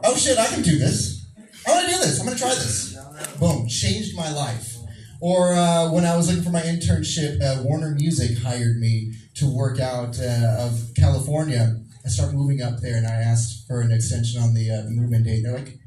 oh 0.04 0.16
shit, 0.16 0.36
I 0.36 0.46
can 0.48 0.62
do 0.62 0.78
this. 0.78 1.26
I'm 1.64 1.74
gonna 1.74 1.92
do 1.92 1.98
this. 1.98 2.20
I'm 2.20 2.28
to 2.28 2.36
try 2.36 2.50
this. 2.50 2.98
Boom, 3.38 3.68
changed 3.68 4.16
my 4.16 4.32
life. 4.32 4.77
Or 5.20 5.54
uh, 5.54 5.90
when 5.90 6.04
I 6.04 6.16
was 6.16 6.28
looking 6.28 6.44
for 6.44 6.50
my 6.50 6.62
internship, 6.62 7.42
uh, 7.42 7.62
Warner 7.64 7.94
Music 7.94 8.38
hired 8.38 8.78
me 8.78 9.12
to 9.34 9.52
work 9.52 9.80
out 9.80 10.18
uh, 10.20 10.56
of 10.60 10.92
California. 10.96 11.76
I 12.04 12.08
start 12.08 12.34
moving 12.34 12.62
up 12.62 12.80
there, 12.80 12.96
and 12.96 13.06
I 13.06 13.14
asked 13.14 13.66
for 13.66 13.80
an 13.80 13.90
extension 13.90 14.40
on 14.40 14.54
the 14.54 14.70
uh, 14.70 14.82
the 14.82 14.90
move-in 14.90 15.24
date. 15.24 15.42
They're 15.42 15.58
like, 15.58 15.78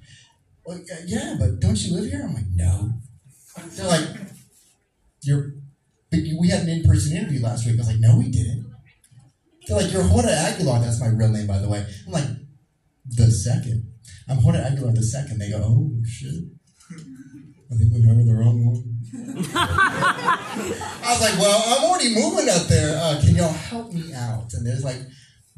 well, 0.66 0.80
yeah, 0.86 1.00
yeah, 1.06 1.36
but 1.40 1.60
don't 1.60 1.82
you 1.82 1.96
live 1.96 2.12
here? 2.12 2.24
I'm 2.24 2.34
like, 2.34 2.52
no. 2.54 2.92
They're 3.76 3.88
like, 3.88 4.08
you're. 5.24 5.54
We 6.12 6.50
had 6.50 6.64
an 6.64 6.70
in-person 6.70 7.16
interview 7.16 7.42
last 7.42 7.66
week. 7.66 7.76
I 7.76 7.78
was 7.78 7.88
like, 7.88 8.00
no, 8.00 8.18
we 8.18 8.30
didn't. 8.30 8.70
They're 9.66 9.78
like, 9.78 9.94
you're 9.94 10.04
Jorge 10.04 10.30
Aguilar. 10.30 10.82
That's 10.82 11.00
my 11.00 11.08
real 11.08 11.30
name, 11.30 11.48
by 11.48 11.60
the 11.60 11.70
way. 11.70 11.86
I'm 12.06 12.12
like, 12.12 12.28
the 13.06 13.32
second. 13.32 13.88
I'm 14.28 14.38
Jorge 14.38 14.60
Aguilar 14.60 14.92
the 14.92 15.04
second. 15.04 15.40
They 15.40 15.50
go, 15.50 15.64
oh 15.64 15.92
shit. 16.06 16.44
I 17.72 17.76
think 17.76 17.94
we 17.94 18.02
heard 18.02 18.18
the 18.26 18.36
wrong 18.36 18.66
one. 18.66 19.01
I 19.14 21.08
was 21.10 21.22
like, 21.22 21.40
well, 21.40 21.64
I'm 21.68 21.84
already 21.90 22.14
moving 22.16 22.50
up 22.50 22.68
there. 22.68 22.98
Uh, 22.98 23.20
can 23.22 23.36
y'all 23.36 23.52
help 23.52 23.92
me 23.94 24.14
out? 24.14 24.54
And 24.54 24.66
there's 24.66 24.84
like, 24.84 25.00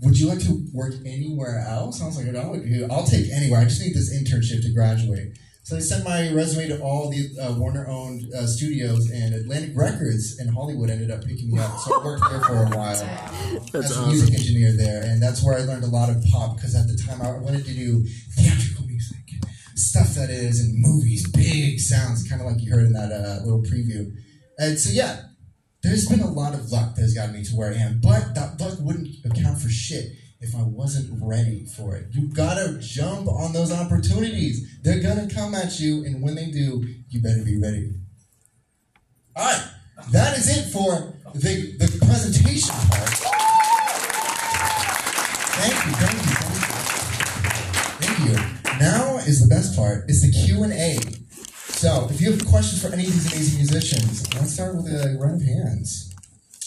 would 0.01 0.20
you 0.20 0.28
like 0.28 0.39
to 0.39 0.66
work 0.74 0.93
anywhere 1.06 1.60
else? 1.68 1.99
And 1.99 2.06
I 2.06 2.08
was 2.08 2.18
like, 2.18 2.28
no, 2.28 2.88
I'll 2.93 3.06
take 3.06 3.30
anywhere. 3.32 3.62
I 3.62 3.66
just 3.66 3.82
need 3.82 3.93
this 3.93 4.14
internship 4.14 4.64
to 4.64 4.74
graduate. 4.74 5.38
So 5.66 5.78
I 5.78 5.80
sent 5.80 6.04
my 6.04 6.30
resume 6.34 6.68
to 6.76 6.82
all 6.82 7.10
the 7.10 7.26
uh, 7.41 7.54
Warner-owned 7.54 8.34
uh, 8.34 8.45
studios, 8.45 9.10
and 9.10 9.34
Atlantic 9.34 9.72
Records 9.78 10.38
in 10.38 10.49
Hollywood 10.49 10.89
ended 10.89 11.10
up 11.10 11.24
picking 11.24 11.54
me 11.54 11.60
up. 11.60 11.80
So 11.80 12.01
I 12.01 12.06
worked 12.06 12.30
there 12.30 12.41
for 12.41 12.64
a 12.64 12.70
while 12.76 12.89
That's 13.72 13.74
as 13.74 13.91
a 13.95 13.99
awesome. 14.01 14.10
music 14.10 14.34
engineer 14.38 14.74
there, 14.74 15.04
and 15.04 15.24
that's 15.24 15.41
where 15.41 15.58
I 15.58 15.62
learned 15.62 15.86
a 15.86 15.88
lot 15.88 16.10
of 16.10 16.22
pop. 16.34 16.58
Because 16.58 16.76
at 16.76 16.88
the 16.88 17.01
time 17.01 17.22
I 17.22 17.32
wanted 17.39 17.64
to 17.64 17.74
do 17.74 18.04
theatrical 18.36 18.72
stuff 19.76 20.15
that 20.15 20.30
is 20.30 20.59
in 20.59 20.82
movies, 20.82 21.30
big 21.32 21.80
sounds, 21.80 22.28
kind 22.28 22.41
of 22.41 22.47
like 22.47 22.61
you 22.61 22.71
heard 22.71 22.86
in 22.86 22.93
that 22.93 23.11
uh, 23.11 23.43
little 23.43 23.61
preview. 23.61 24.11
And 24.57 24.80
so 24.80 24.91
yeah, 24.91 25.24
there's 25.82 26.07
been 26.07 26.21
a 26.21 26.32
lot 26.32 26.53
of 26.53 26.71
luck 26.71 26.95
that's 26.95 27.13
gotten 27.13 27.34
me 27.34 27.43
to 27.43 27.55
where 27.55 27.71
I 27.71 27.76
am, 27.76 27.99
but 28.01 28.36
that 28.36 28.59
luck 28.59 28.80
wouldn't 28.80 29.09
account 29.26 29.59
for 29.59 29.69
shit 29.69 30.13
if 30.39 30.55
I 30.55 30.63
wasn't 30.63 31.19
ready 31.21 31.65
for 31.65 31.95
it. 31.95 32.07
You 32.11 32.28
gotta 32.28 32.78
jump 32.80 33.28
on 33.28 33.53
those 33.53 33.71
opportunities. 33.71 34.80
They're 34.84 35.01
gonna 35.01 35.28
come 35.34 35.55
at 35.55 35.80
you, 35.80 36.05
and 36.05 36.21
when 36.21 36.36
they 36.36 36.47
do, 36.47 36.86
you 37.09 37.21
better 37.21 37.43
be 37.43 37.59
ready. 37.59 37.93
All 39.36 39.45
right, 39.45 39.69
that 40.11 40.38
is 40.38 40.57
it 40.57 40.71
for 40.71 41.15
the, 41.34 41.78
the 41.78 42.05
presentation 42.05 42.76
part. 42.89 43.09
Thank 45.55 45.86
you, 45.86 45.91
Is 49.26 49.39
the 49.41 49.47
best 49.47 49.76
part. 49.76 50.03
It's 50.09 50.21
the 50.21 50.32
Q 50.45 50.63
and 50.63 50.74
A. 50.74 50.97
So, 51.71 52.07
if 52.11 52.19
you 52.19 52.32
have 52.32 52.45
questions 52.45 52.82
for 52.82 52.91
any 52.93 53.05
of 53.05 53.11
these 53.13 53.32
amazing 53.32 53.57
musicians, 53.59 54.34
let's 54.36 54.53
start 54.53 54.76
with 54.76 54.88
a 54.88 55.17
round 55.19 55.41
of 55.41 55.47
hands. 55.47 56.13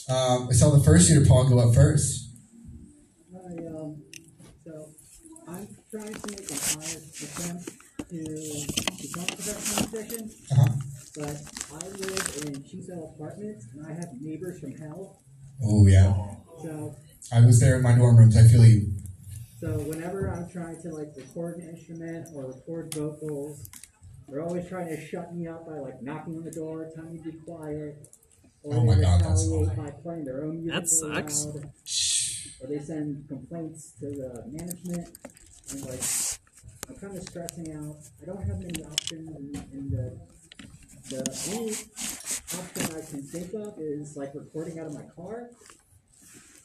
Um, 0.08 0.48
I 0.50 0.54
saw 0.54 0.70
the 0.70 0.82
first 0.82 1.10
year 1.10 1.24
Paul 1.26 1.48
go 1.48 1.58
up 1.58 1.74
first. 1.74 2.30
Hi, 3.32 3.66
um, 3.66 4.02
so 4.64 4.88
I'm 5.48 5.68
trying 5.90 6.14
to 6.14 6.30
make 6.30 6.50
a 6.50 6.54
higher 6.54 6.96
attempt 6.96 7.70
to 8.08 8.18
become 9.02 9.24
a 9.24 9.36
professional 9.36 9.90
musician, 10.00 10.30
Uh-huh. 10.52 10.74
but 11.16 11.36
I 11.74 11.88
live 11.88 12.42
in 12.46 12.62
two-cell 12.64 13.14
apartments 13.16 13.66
and 13.74 13.86
I 13.86 13.92
have 13.94 14.08
neighbors 14.20 14.60
from 14.60 14.72
hell. 14.76 15.20
Oh 15.62 15.86
yeah, 15.86 16.14
So, 16.62 16.96
I 17.32 17.40
was 17.40 17.60
there 17.60 17.76
in 17.76 17.82
my 17.82 17.94
dorm 17.94 18.16
rooms. 18.16 18.36
I 18.36 18.44
feel 18.48 18.64
you. 18.64 18.92
So 19.60 19.68
whenever 19.80 20.28
I'm 20.28 20.48
trying 20.50 20.80
to 20.82 20.88
like 20.90 21.08
record 21.16 21.56
an 21.58 21.68
instrument 21.70 22.28
or 22.34 22.46
record 22.52 22.92
vocals, 22.94 23.68
they're 24.28 24.42
always 24.42 24.68
trying 24.68 24.88
to 24.88 25.06
shut 25.06 25.34
me 25.34 25.46
up 25.46 25.66
by 25.66 25.78
like 25.78 26.02
knocking 26.02 26.36
on 26.36 26.44
the 26.44 26.50
door, 26.50 26.90
telling 26.94 27.12
me 27.14 27.18
to 27.18 27.32
be 27.32 27.38
quiet. 27.38 28.08
Oh 28.64 28.70
or 28.70 28.74
Oh 28.76 28.84
my 28.84 28.94
God, 29.00 29.20
that's 29.22 29.46
retaliate 29.48 29.76
by 29.76 29.90
playing 30.02 30.24
their 30.24 30.44
own 30.44 30.62
music 30.64 30.80
That 30.82 30.88
sucks. 30.88 31.46
loud. 31.46 31.70
or 32.60 32.66
they 32.68 32.78
send 32.84 33.28
complaints 33.28 33.92
to 34.00 34.06
the 34.06 34.44
management 34.50 35.08
and 35.70 35.80
like 35.86 36.02
I'm 36.88 36.94
kind 36.96 37.16
of 37.16 37.22
stressing 37.22 37.72
out. 37.74 37.96
I 38.22 38.26
don't 38.26 38.42
have 38.46 38.58
many 38.60 38.84
options 38.84 39.28
in, 39.28 39.64
in 39.72 39.90
the 39.90 40.18
the 41.08 41.22
only 41.54 41.70
option 41.72 42.96
I 42.96 43.08
can 43.10 43.22
think 43.22 43.54
of 43.54 43.74
is 43.78 44.16
like 44.16 44.32
recording 44.34 44.78
out 44.80 44.86
of 44.86 44.94
my 44.94 45.04
car. 45.14 45.50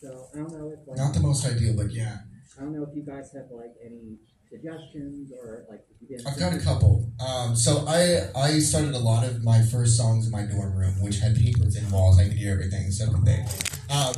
So 0.01 0.27
I 0.33 0.37
don't 0.37 0.51
know 0.51 0.71
if 0.71 0.87
like 0.87 0.97
Not 0.97 1.13
the 1.13 1.19
most 1.19 1.45
ideal, 1.45 1.75
but 1.77 1.91
yeah. 1.91 2.17
I 2.57 2.63
don't 2.63 2.73
know 2.75 2.83
if 2.83 2.95
you 2.95 3.03
guys 3.03 3.31
have 3.33 3.45
like 3.51 3.73
any 3.83 4.17
suggestions 4.49 5.31
or 5.31 5.65
like 5.69 5.81
if 5.89 6.01
you 6.01 6.17
didn't 6.17 6.27
I've 6.27 6.37
got 6.37 6.53
a 6.53 6.59
couple. 6.59 7.09
Um, 7.25 7.55
so 7.55 7.85
I 7.87 8.29
I 8.35 8.59
started 8.59 8.93
a 8.93 8.99
lot 8.99 9.25
of 9.25 9.43
my 9.43 9.61
first 9.61 9.95
songs 9.95 10.25
in 10.25 10.31
my 10.31 10.43
dorm 10.43 10.75
room, 10.75 11.01
which 11.01 11.19
had 11.19 11.35
papers 11.35 11.75
in 11.75 11.89
walls. 11.89 12.19
I 12.19 12.25
could 12.25 12.33
hear 12.33 12.53
everything. 12.53 12.91
So 12.91 13.11
could 13.11 13.25
they. 13.25 13.45
Um, 13.89 14.13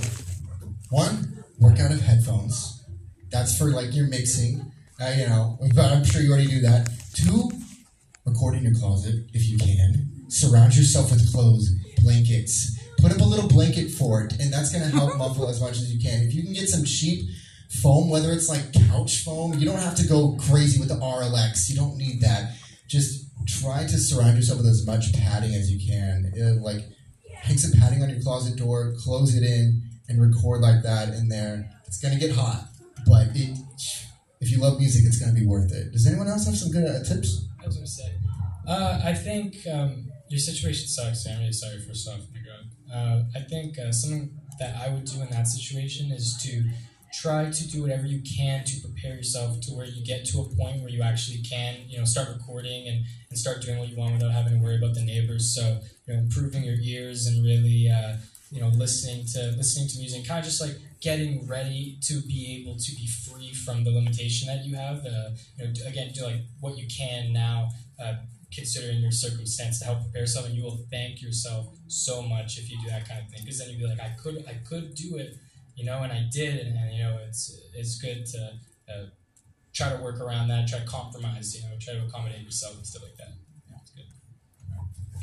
one, 0.90 1.44
work 1.60 1.80
out 1.80 1.92
of 1.92 2.02
headphones. 2.02 2.84
That's 3.32 3.58
for 3.58 3.72
like 3.72 3.96
your 3.96 4.08
mixing. 4.08 4.72
Uh, 5.00 5.14
you 5.18 5.28
know, 5.28 5.58
but 5.76 5.92
I'm 5.92 6.04
sure 6.04 6.22
you 6.22 6.32
already 6.32 6.48
do 6.48 6.62
that. 6.62 6.90
Two, 7.14 7.52
record 8.26 8.56
in 8.56 8.64
your 8.64 8.74
closet 8.74 9.26
if 9.34 9.48
you 9.48 9.58
can. 9.58 10.10
Surround 10.30 10.76
yourself 10.76 11.12
with 11.12 11.32
clothes, 11.32 11.70
blankets. 12.02 12.80
Put 12.98 13.12
up 13.12 13.20
a 13.20 13.24
little 13.24 13.50
blanket 13.50 13.92
fort, 13.92 14.34
and 14.40 14.52
that's 14.52 14.72
gonna 14.72 14.90
help 14.90 15.18
muffle 15.18 15.48
as 15.48 15.62
much 15.62 15.74
as 15.74 15.94
you 15.94 16.00
can. 16.02 16.24
If 16.24 16.34
you 16.34 16.44
can 16.44 16.54
get 16.54 16.70
some 16.70 16.86
cheap 16.86 17.30
foam, 17.82 18.10
whether 18.10 18.32
it's 18.32 18.50
like 18.50 18.74
couch 18.90 19.24
foam, 19.24 19.54
you 19.54 19.66
don't 19.66 19.80
have 19.80 19.96
to 19.96 20.08
go 20.08 20.38
crazy 20.50 20.80
with 20.80 20.90
the 20.90 20.96
Auralex. 20.96 21.70
You 21.70 21.76
don't 21.76 21.98
need 21.98 22.22
that. 22.22 22.56
Just 22.88 23.30
try 23.48 23.84
to 23.84 23.98
surround 23.98 24.38
yourself 24.38 24.60
with 24.60 24.68
as 24.68 24.86
much 24.86 25.14
padding 25.14 25.54
as 25.54 25.72
you 25.72 25.80
can. 25.86 26.32
Uh, 26.40 26.62
like, 26.62 26.84
hang 27.36 27.58
some 27.58 27.80
padding 27.80 28.02
on 28.04 28.10
your 28.10 28.22
closet 28.22 28.58
door, 28.58 28.94
close 29.00 29.36
it 29.36 29.44
in, 29.44 29.82
and 30.08 30.22
record 30.22 30.62
like 30.62 30.84
that 30.84 31.10
in 31.10 31.30
there. 31.30 31.70
It's 31.88 32.00
gonna 32.00 32.20
get 32.20 32.32
hot, 32.32 32.68
but 33.06 33.28
it, 33.36 33.58
if 34.40 34.52
you 34.52 34.60
love 34.60 34.80
music, 34.80 35.04
it's 35.06 35.20
gonna 35.20 35.34
be 35.34 35.46
worth 35.46 35.72
it. 35.74 35.92
Does 35.92 36.08
anyone 36.08 36.28
else 36.28 36.46
have 36.46 36.58
some 36.58 36.72
good 36.72 36.88
uh, 36.88 37.04
tips? 37.04 37.48
I 37.62 37.66
was 37.66 37.76
gonna 37.76 37.88
say, 37.88 38.14
uh, 38.68 39.02
I 39.04 39.14
think 39.14 39.56
um, 39.72 40.06
your 40.30 40.40
situation 40.40 40.88
sucks. 40.88 41.28
I'm 41.28 41.40
really 41.40 41.52
sorry 41.52 41.80
for. 41.80 41.94
My 42.10 42.18
God, 42.18 42.94
uh, 42.94 43.24
I 43.36 43.42
think 43.42 43.78
uh, 43.80 43.92
something 43.92 44.38
that 44.60 44.76
I 44.76 44.90
would 44.90 45.06
do 45.06 45.22
in 45.22 45.30
that 45.30 45.48
situation 45.48 46.12
is 46.12 46.38
to 46.44 46.64
try 47.14 47.50
to 47.50 47.68
do 47.68 47.84
whatever 47.84 48.08
you 48.08 48.22
can 48.22 48.64
to 48.66 48.82
prepare 48.82 49.16
yourself 49.16 49.62
to 49.62 49.72
where 49.72 49.86
you 49.86 50.04
get 50.04 50.26
to 50.26 50.42
a 50.42 50.44
point 50.56 50.82
where 50.82 50.90
you 50.90 51.02
actually 51.02 51.38
can, 51.44 51.76
you 51.88 51.98
know, 51.98 52.06
start 52.06 52.28
recording 52.30 52.88
and, 52.88 53.06
and 53.30 53.38
start 53.38 53.62
doing 53.62 53.78
what 53.78 53.88
you 53.88 53.96
want 53.96 54.14
without 54.14 54.32
having 54.32 54.54
to 54.54 54.60
worry 54.60 54.78
about 54.78 54.96
the 54.96 55.02
neighbors. 55.02 55.54
So, 55.56 55.80
you 56.08 56.14
know, 56.14 56.20
improving 56.22 56.64
your 56.64 56.78
ears 56.82 57.28
and 57.28 57.44
really, 57.44 57.90
uh, 57.90 58.16
you 58.50 58.62
know, 58.62 58.68
listening 58.70 59.26
to 59.34 59.54
listening 59.58 59.88
to 59.90 59.98
music, 60.00 60.28
kind 60.28 60.40
of 60.40 60.46
just 60.46 60.62
like 60.62 60.78
getting 61.02 61.48
ready 61.48 61.98
to 62.02 62.22
be 62.22 62.62
able 62.62 62.78
to 62.78 62.92
be 62.96 63.08
free 63.08 63.54
from 63.54 63.84
the 63.84 63.92
limitation 63.92 64.48
that 64.48 64.66
you 64.66 64.76
have. 64.76 64.98
Uh, 65.06 65.30
you 65.58 65.66
know, 65.66 65.74
again, 65.88 66.12
do 66.14 66.24
like 66.24 66.42
what 66.60 66.78
you 66.78 66.88
can 66.88 67.34
now, 67.34 67.70
uh, 68.04 68.14
considering 68.54 69.00
your 69.00 69.12
circumstance 69.12 69.80
to 69.80 69.86
help 69.86 70.02
prepare 70.04 70.22
yourself, 70.22 70.46
and 70.46 70.56
you 70.56 70.64
will 70.64 70.86
thank 70.92 71.22
yourself 71.22 71.68
so 71.88 72.22
much 72.22 72.58
if 72.58 72.70
you 72.70 72.78
do 72.84 72.90
that 72.90 73.08
kind 73.08 73.22
of 73.22 73.28
thing. 73.30 73.42
Because 73.44 73.60
then 73.60 73.70
you'll 73.70 73.80
be 73.80 73.88
like, 73.88 74.00
I 74.00 74.16
could, 74.22 74.44
I 74.48 74.54
could 74.68 74.94
do 74.96 75.18
it, 75.18 75.38
you 75.76 75.86
know, 75.86 76.02
and 76.04 76.12
I 76.12 76.28
did, 76.32 76.66
and, 76.66 76.78
and 76.78 76.94
you 76.96 77.04
know, 77.04 77.18
it's 77.28 77.60
it's 77.74 78.00
good 78.00 78.26
to 78.28 78.60
uh, 78.90 79.06
try 79.74 79.96
to 79.96 80.02
work 80.02 80.20
around 80.20 80.48
that, 80.50 80.68
try 80.68 80.80
to 80.80 80.86
compromise, 80.86 81.56
you 81.56 81.64
know, 81.68 81.76
try 81.80 81.96
to 81.96 82.06
accommodate 82.06 82.42
yourself 82.42 82.76
and 82.76 82.86
stuff 82.86 83.04
like 83.04 83.18
that. 83.18 83.43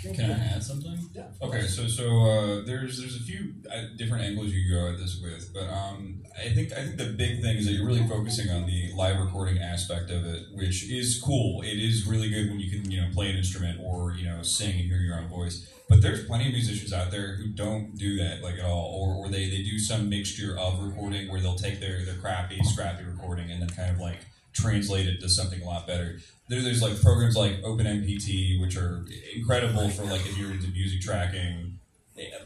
Yeah, 0.03 0.11
it's 0.11 0.19
good. 0.19 0.27
Can 0.27 0.31
I 0.31 0.45
add 0.55 0.63
something? 0.63 0.99
Yeah. 1.13 1.25
Okay, 1.43 1.67
so 1.67 1.87
so 1.87 2.05
uh, 2.05 2.65
there's 2.65 2.99
there's 2.99 3.17
a 3.17 3.21
few 3.21 3.55
uh, 3.73 3.83
different 3.97 4.25
angles 4.25 4.49
you 4.49 4.75
go 4.75 4.89
at 4.89 4.99
this 4.99 5.21
with, 5.23 5.53
but 5.53 5.69
um, 5.69 6.23
I 6.39 6.49
think 6.55 6.73
I 6.73 6.85
think 6.85 6.97
the 6.97 7.13
big 7.17 7.43
thing 7.43 7.57
is 7.57 7.67
that 7.67 7.73
you're 7.73 7.87
really 7.87 8.07
focusing 8.07 8.51
on 8.51 8.67
the 8.67 8.93
live 8.95 9.19
recording 9.21 9.59
aspect 9.59 10.11
of 10.11 10.25
it, 10.25 10.47
which 10.55 10.91
is 10.91 11.21
cool. 11.23 11.63
It 11.63 11.79
is 11.79 12.07
really 12.07 12.31
good 12.31 12.49
when 12.51 12.61
you 12.61 12.71
can 12.71 12.91
you 12.91 13.01
know 13.01 13.09
play 13.13 13.31
an 13.31 13.37
instrument 13.37 13.81
or 13.83 14.13
you 14.13 14.25
know 14.27 14.43
sing 14.43 14.71
and 14.71 14.89
hear 14.89 14.99
your 14.99 15.19
own 15.19 15.29
voice. 15.29 15.67
But 15.89 16.03
there's 16.03 16.25
plenty 16.25 16.47
of 16.47 16.53
musicians 16.53 16.93
out 16.93 17.11
there 17.11 17.35
who 17.35 17.49
don't 17.49 17.97
do 17.99 18.17
that 18.19 18.43
like 18.43 18.59
at 18.61 18.65
all, 18.65 18.95
or, 18.95 19.27
or 19.27 19.29
they, 19.29 19.51
they 19.51 19.65
do 19.65 19.77
some 19.77 20.09
mixture 20.09 20.57
of 20.57 20.81
recording 20.81 21.29
where 21.29 21.41
they'll 21.41 21.57
take 21.57 21.81
their, 21.81 22.05
their 22.05 22.15
crappy, 22.15 22.63
scrappy 22.63 23.03
recording 23.03 23.51
and 23.51 23.61
then 23.61 23.71
kind 23.71 23.91
of 23.91 23.99
like 23.99 24.19
translate 24.53 25.07
it 25.07 25.21
to 25.21 25.29
something 25.29 25.61
a 25.63 25.65
lot 25.65 25.87
better. 25.87 26.19
There, 26.49 26.63
there's 26.63 26.83
like 26.83 27.01
programs 27.01 27.37
like 27.37 27.63
OpenMPT, 27.63 28.61
which 28.61 28.77
are 28.77 29.05
incredible 29.35 29.89
for 29.91 30.05
like 30.05 30.23
if 30.27 30.37
you're 30.39 30.51
into 30.53 30.69
music 30.69 31.01
tracking. 31.01 31.77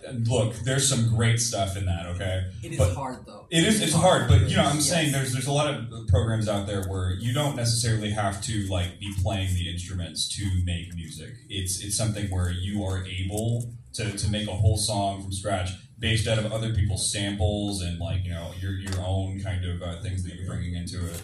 And 0.07 0.28
Look, 0.28 0.55
there's 0.61 0.88
some 0.88 1.09
great 1.16 1.40
stuff 1.40 1.76
in 1.76 1.86
that. 1.86 2.07
Okay, 2.07 2.44
It 2.62 2.72
is 2.72 2.78
But- 2.78 2.94
hard 2.94 3.26
though. 3.26 3.46
it 3.50 3.64
is. 3.64 3.80
It's 3.80 3.92
hard, 3.94 4.28
but 4.28 4.48
you 4.48 4.57
know, 4.57 4.62
I'm 4.64 4.76
Yes. 4.76 4.88
saying 4.88 5.11
there's 5.11 5.32
there's 5.32 5.46
a 5.48 5.52
lot 5.52 5.72
of 5.74 6.07
programs 6.09 6.46
out 6.48 6.66
there 6.68 6.84
where 6.84 7.14
you 7.14 7.32
don't 7.32 7.57
necessarily 7.57 8.11
have 8.11 8.40
to 8.44 8.66
like 8.68 9.00
be 9.00 9.12
playing 9.20 9.52
the 9.55 9.68
instruments 9.68 10.28
to 10.36 10.44
make 10.64 10.94
music. 10.94 11.32
It's 11.48 11.80
it's 11.82 11.96
something 11.96 12.30
where 12.30 12.52
you 12.52 12.84
are 12.84 13.05
able 13.05 13.72
to, 13.94 14.16
to 14.16 14.30
make 14.30 14.46
a 14.46 14.52
whole 14.55 14.76
song 14.76 15.22
from 15.22 15.32
scratch 15.32 15.70
based 15.98 16.28
out 16.28 16.38
of 16.38 16.52
other 16.52 16.72
people's 16.74 17.11
samples 17.11 17.80
and 17.82 17.98
like 17.98 18.22
you 18.24 18.30
know 18.30 18.52
your 18.61 18.72
your 18.78 19.00
own 19.00 19.40
kind 19.40 19.64
of 19.64 19.82
uh, 19.82 20.00
things 20.02 20.22
that 20.24 20.34
you're 20.36 20.46
bringing 20.46 20.74
into 20.76 21.05
it. 21.05 21.20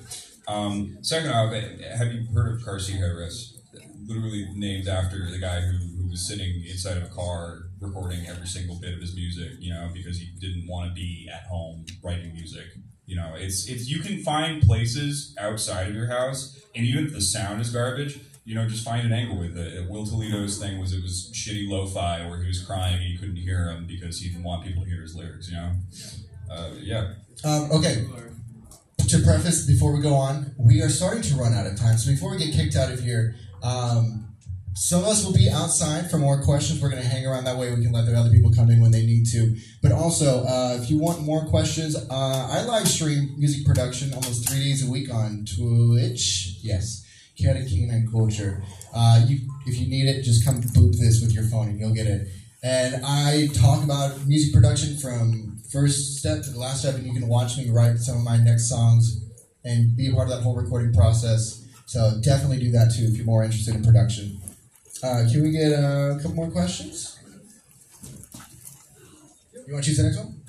Um, 0.50 0.98
second 1.02 1.30
off, 1.30 1.52
have 1.52 2.12
you 2.12 2.26
heard 2.34 2.52
of 2.52 2.64
car 2.64 2.80
seat 2.80 2.96
headrest? 2.96 3.58
Literally 4.04 4.48
named 4.56 4.88
after 4.88 5.30
the 5.30 5.38
guy 5.38 5.60
who, 5.60 5.78
who 5.96 6.08
was 6.10 6.26
sitting 6.26 6.64
inside 6.68 6.96
of 6.96 7.04
a 7.04 7.14
car 7.14 7.66
recording 7.80 8.26
every 8.26 8.46
single 8.46 8.80
bit 8.80 8.94
of 8.94 9.00
his 9.00 9.14
music, 9.14 9.52
you 9.60 9.72
know, 9.72 9.88
because 9.94 10.18
he 10.18 10.30
didn't 10.40 10.66
want 10.66 10.88
to 10.88 10.94
be 10.94 11.30
at 11.32 11.44
home 11.44 11.84
writing 12.02 12.32
music. 12.32 12.66
You 13.06 13.16
know, 13.16 13.34
it's 13.36 13.68
it's 13.68 13.88
you 13.88 14.00
can 14.00 14.22
find 14.24 14.60
places 14.62 15.34
outside 15.38 15.88
of 15.88 15.94
your 15.94 16.08
house, 16.08 16.60
and 16.74 16.84
even 16.84 17.06
if 17.06 17.12
the 17.12 17.20
sound 17.20 17.60
is 17.60 17.70
garbage, 17.70 18.18
you 18.44 18.56
know, 18.56 18.68
just 18.68 18.84
find 18.84 19.06
an 19.06 19.12
angle 19.12 19.38
with 19.38 19.56
it. 19.56 19.88
Will 19.88 20.04
Toledo's 20.04 20.58
thing 20.58 20.80
was 20.80 20.92
it 20.92 21.02
was 21.02 21.32
shitty 21.32 21.68
lo-fi, 21.68 22.28
where 22.28 22.40
he 22.40 22.48
was 22.48 22.64
crying 22.64 22.96
and 22.96 23.04
you 23.04 23.18
couldn't 23.18 23.36
hear 23.36 23.68
him 23.68 23.86
because 23.86 24.18
he 24.18 24.28
didn't 24.28 24.44
want 24.44 24.64
people 24.64 24.82
to 24.82 24.90
hear 24.90 25.02
his 25.02 25.14
lyrics. 25.14 25.48
You 25.48 25.56
know, 25.56 25.72
uh, 26.50 26.70
yeah. 26.80 27.14
Um, 27.44 27.70
okay. 27.72 28.06
To 29.10 29.18
preface, 29.18 29.66
before 29.66 29.92
we 29.92 30.00
go 30.00 30.14
on, 30.14 30.54
we 30.56 30.82
are 30.82 30.88
starting 30.88 31.20
to 31.22 31.34
run 31.34 31.52
out 31.52 31.66
of 31.66 31.76
time. 31.76 31.98
So 31.98 32.12
before 32.12 32.30
we 32.30 32.38
get 32.38 32.54
kicked 32.54 32.76
out 32.76 32.92
of 32.92 33.00
here, 33.00 33.34
um, 33.60 34.28
some 34.76 35.02
of 35.02 35.08
us 35.08 35.24
will 35.24 35.32
be 35.32 35.50
outside 35.50 36.08
for 36.08 36.16
more 36.16 36.40
questions. 36.44 36.80
We're 36.80 36.90
going 36.90 37.02
to 37.02 37.08
hang 37.08 37.26
around 37.26 37.42
that 37.42 37.56
way. 37.58 37.74
We 37.74 37.82
can 37.82 37.90
let 37.90 38.06
the 38.06 38.14
other 38.14 38.30
people 38.30 38.52
come 38.52 38.70
in 38.70 38.80
when 38.80 38.92
they 38.92 39.04
need 39.04 39.24
to. 39.32 39.56
But 39.82 39.90
also, 39.90 40.44
uh, 40.44 40.78
if 40.80 40.88
you 40.88 41.00
want 41.00 41.22
more 41.22 41.44
questions, 41.46 41.96
uh, 41.96 42.04
I 42.08 42.62
live 42.62 42.86
stream 42.86 43.34
music 43.36 43.66
production 43.66 44.14
almost 44.14 44.48
three 44.48 44.62
days 44.62 44.86
a 44.86 44.88
week 44.88 45.12
on 45.12 45.44
Twitch. 45.44 46.58
Yes, 46.62 47.04
Chaotic 47.36 47.66
Canine 47.66 48.06
Culture. 48.12 48.62
Uh, 48.94 49.24
you, 49.26 49.40
if 49.66 49.80
you 49.80 49.88
need 49.88 50.06
it, 50.06 50.22
just 50.22 50.44
come 50.44 50.60
boop 50.60 50.96
this 51.00 51.20
with 51.20 51.32
your 51.32 51.44
phone 51.44 51.68
and 51.68 51.80
you'll 51.80 51.94
get 51.94 52.06
it. 52.06 52.28
And 52.62 53.04
I 53.04 53.48
talk 53.54 53.82
about 53.82 54.24
music 54.28 54.54
production 54.54 54.96
from 54.98 55.59
first 55.72 56.18
step 56.18 56.42
to 56.44 56.50
the 56.50 56.58
last 56.58 56.80
step, 56.80 56.94
and 56.96 57.06
you 57.06 57.12
can 57.12 57.28
watch 57.28 57.56
me 57.56 57.70
write 57.70 57.98
some 57.98 58.18
of 58.18 58.24
my 58.24 58.36
next 58.36 58.68
songs 58.68 59.20
and 59.64 59.96
be 59.96 60.08
a 60.08 60.14
part 60.14 60.28
of 60.28 60.34
that 60.36 60.42
whole 60.42 60.56
recording 60.56 60.92
process. 60.92 61.64
So 61.86 62.20
definitely 62.22 62.58
do 62.60 62.70
that 62.72 62.92
too 62.96 63.04
if 63.04 63.16
you're 63.16 63.26
more 63.26 63.42
interested 63.44 63.74
in 63.74 63.84
production. 63.84 64.40
Uh, 65.02 65.24
can 65.30 65.42
we 65.42 65.50
get 65.50 65.72
a 65.72 66.16
couple 66.20 66.34
more 66.36 66.50
questions? 66.50 67.18
You 69.66 69.74
want 69.74 69.84
to 69.84 69.90
choose 69.90 69.98
the 69.98 70.04
next 70.04 70.18
one? 70.18 70.40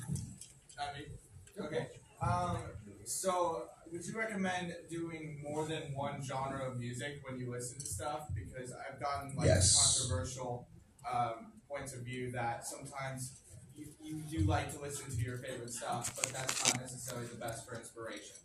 Okay. 1.60 1.86
Um, 2.20 2.58
so, 3.04 3.64
would 3.90 4.04
you 4.04 4.18
recommend 4.18 4.74
doing 4.90 5.40
more 5.42 5.66
than 5.66 5.94
one 5.94 6.22
genre 6.24 6.68
of 6.68 6.78
music 6.78 7.20
when 7.28 7.38
you 7.38 7.50
listen 7.50 7.78
to 7.78 7.86
stuff? 7.86 8.28
Because 8.34 8.72
I've 8.72 9.00
gotten 9.00 9.36
like 9.36 9.46
Yes. 9.46 9.76
controversial 10.00 10.66
um, 11.10 11.52
points 11.68 11.92
of 11.94 12.00
view 12.00 12.30
that 12.32 12.66
sometimes 12.66 13.41
you, 13.76 13.86
you 14.02 14.22
do 14.30 14.44
like 14.46 14.72
to 14.72 14.80
listen 14.80 15.10
to 15.10 15.22
your 15.22 15.38
favorite 15.38 15.72
stuff, 15.72 16.14
but 16.16 16.32
that's 16.32 16.64
not 16.64 16.80
necessarily 16.80 17.26
the 17.26 17.36
best 17.36 17.66
for 17.66 17.76
inspiration. 17.76 18.36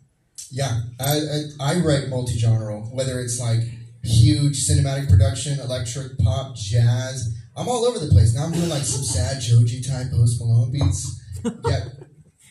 Yeah, 0.50 0.80
I, 1.00 1.20
I, 1.60 1.72
I 1.72 1.80
write 1.80 2.08
multi-genre, 2.08 2.80
whether 2.92 3.20
it's 3.20 3.38
like 3.40 3.60
huge 4.02 4.66
cinematic 4.66 5.08
production, 5.08 5.60
electric, 5.60 6.18
pop, 6.18 6.56
jazz. 6.56 7.34
I'm 7.56 7.68
all 7.68 7.84
over 7.84 7.98
the 7.98 8.10
place. 8.10 8.34
Now 8.34 8.44
I'm 8.44 8.52
doing 8.52 8.68
like 8.68 8.84
some 8.84 9.02
sad 9.02 9.42
Joji 9.42 9.82
type 9.82 10.10
Post 10.10 10.40
Malone 10.40 10.72
beats. 10.72 11.22
Yeah, 11.66 11.84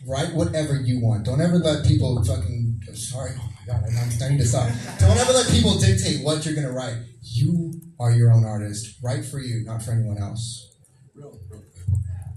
write 0.06 0.34
whatever 0.34 0.76
you 0.76 1.02
want. 1.02 1.26
Don't 1.26 1.42
ever 1.42 1.58
let 1.58 1.86
people 1.86 2.24
fucking. 2.24 2.82
Sorry, 2.94 3.32
oh 3.38 3.50
my 3.68 3.74
god, 3.74 3.84
I, 3.84 4.26
I 4.26 4.30
need 4.30 4.40
to 4.40 4.46
stop. 4.46 4.70
Don't 5.00 5.18
ever 5.18 5.34
let 5.34 5.50
people 5.50 5.78
dictate 5.80 6.24
what 6.24 6.46
you're 6.46 6.56
gonna 6.56 6.72
write. 6.72 6.98
You 7.22 7.74
are 8.00 8.12
your 8.12 8.32
own 8.32 8.46
artist. 8.46 8.98
Write 9.02 9.26
for 9.26 9.40
you, 9.40 9.64
not 9.66 9.82
for 9.82 9.92
anyone 9.92 10.18
else. 10.18 10.72
Real, 11.16 11.40
real. 11.50 11.64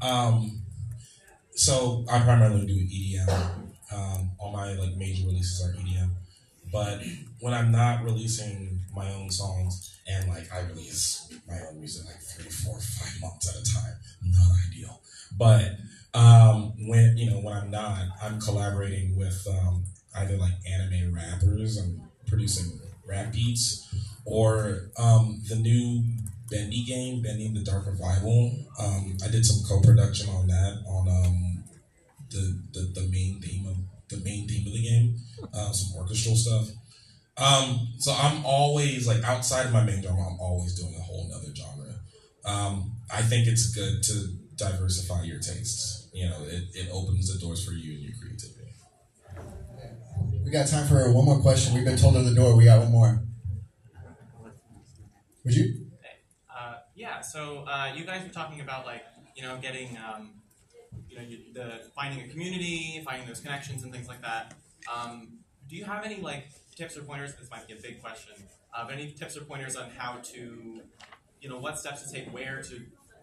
Um, 0.03 0.62
so 1.55 2.05
I 2.11 2.20
primarily 2.20 2.66
do 2.66 2.74
EDM. 2.74 3.28
Um, 3.92 4.30
all 4.38 4.53
my 4.53 4.72
like 4.74 4.96
major 4.96 5.26
releases 5.26 5.66
are 5.66 5.72
EDM, 5.72 6.11
but 6.72 7.03
when 7.40 7.53
I'm 7.53 7.72
not 7.72 8.05
releasing 8.05 8.80
my 8.94 9.12
own 9.12 9.30
songs 9.30 9.98
and 10.07 10.28
like 10.28 10.53
I 10.53 10.61
release 10.68 11.32
my 11.48 11.59
own 11.68 11.78
music 11.78 12.07
like 12.07 12.20
three, 12.20 12.51
four, 12.51 12.78
five 12.78 13.20
months 13.20 13.48
at 13.48 13.61
a 13.61 13.74
time, 13.74 13.94
not 14.24 14.57
ideal. 14.68 15.01
But 15.36 15.76
um, 16.14 16.72
when 16.88 17.16
you 17.16 17.30
know 17.30 17.38
when 17.38 17.57
I'm 17.57 17.70
not, 17.70 18.07
I'm 18.22 18.40
collaborating 18.40 19.16
with 19.16 19.46
um, 19.48 19.84
either 20.16 20.36
like 20.36 20.53
anime 20.68 21.14
rappers. 21.14 21.76
I'm 21.76 22.03
producing 22.26 22.80
rap 23.07 23.32
beats, 23.32 23.92
or 24.24 24.90
um, 24.98 25.40
the 25.48 25.57
new 25.57 26.05
Bendy 26.51 26.84
game, 26.84 27.22
Bendy 27.22 27.46
and 27.46 27.57
the 27.57 27.62
Dark 27.62 27.86
Revival. 27.86 28.66
Um, 28.78 29.16
I 29.24 29.28
did 29.30 29.46
some 29.46 29.62
co-production 29.68 30.28
on 30.30 30.46
that 30.48 30.82
on 30.86 31.09
um, 31.09 31.64
the, 32.30 32.61
the 32.72 33.01
the 33.01 33.09
main 33.09 33.40
theme 33.40 33.66
of 33.66 33.76
the 34.09 34.24
main 34.24 34.48
theme 34.48 34.66
of 34.66 34.72
the 34.72 34.82
game, 34.82 35.16
uh, 35.55 35.72
some 35.72 35.96
orchestral 35.96 36.36
stuff. 36.36 36.68
Um, 37.36 37.88
so 37.98 38.12
I'm 38.12 38.44
always 38.44 39.07
like 39.07 39.22
outside 39.24 39.66
of 39.66 39.72
my 39.72 39.84
main 39.84 40.03
genre, 40.03 40.20
I'm 40.20 40.40
always 40.40 40.74
doing 40.78 40.94
a 40.98 41.01
whole 41.01 41.28
nother 41.30 41.55
genre. 41.55 41.94
Um, 42.44 42.96
I 43.12 43.22
think 43.22 43.46
it's 43.46 43.72
good 43.74 44.03
to 44.03 44.36
diversify 44.57 45.22
your 45.22 45.38
tastes. 45.38 46.09
You 46.12 46.28
know, 46.28 46.42
it, 46.42 46.64
it 46.74 46.88
opens 46.92 47.32
the 47.32 47.38
doors 47.38 47.64
for 47.64 47.72
you 47.72 47.94
and 47.94 48.03
your 48.03 48.12
creativity. 48.20 48.61
We 50.44 50.51
got 50.51 50.66
time 50.66 50.86
for 50.88 51.12
one 51.12 51.24
more 51.24 51.40
question. 51.40 51.74
We've 51.74 51.84
been 51.84 51.96
told 51.96 52.16
at 52.16 52.24
the 52.24 52.34
door. 52.34 52.57
We 52.57 52.64
got 52.64 52.80
one 52.80 52.90
more. 52.90 53.22
Would 55.44 55.55
you? 55.55 55.89
Uh, 57.01 57.09
yeah, 57.09 57.20
so 57.20 57.64
uh, 57.66 57.92
you 57.94 58.05
guys 58.05 58.22
were 58.22 58.32
talking 58.32 58.61
about 58.61 58.84
like 58.84 59.05
you 59.34 59.42
know 59.42 59.57
getting 59.57 59.96
um, 59.98 60.30
you 61.09 61.16
know 61.16 61.22
you, 61.22 61.38
the 61.55 61.80
finding 61.94 62.24
a 62.24 62.28
community, 62.28 63.03
finding 63.05 63.26
those 63.26 63.40
connections 63.40 63.82
and 63.82 63.92
things 63.92 64.07
like 64.09 64.20
that. 64.20 64.55
Um, 64.92 65.38
do 65.68 65.76
you 65.76 65.84
have 65.84 66.05
any 66.05 66.20
like 66.20 66.48
tips 66.76 66.96
or 66.96 67.03
pointers? 67.03 67.34
This 67.36 67.51
might 67.51 67.66
be 67.66 67.74
a 67.74 67.80
big 67.80 68.03
question. 68.03 68.34
Uh, 68.74 68.86
any 68.92 69.11
tips 69.12 69.36
or 69.36 69.42
pointers 69.42 69.76
on 69.76 69.90
how 69.96 70.18
to 70.32 70.82
you 71.40 71.48
know 71.48 71.59
what 71.59 71.78
steps 71.78 72.03
to 72.03 72.12
take, 72.12 72.32
where 72.34 72.62
to 72.62 72.82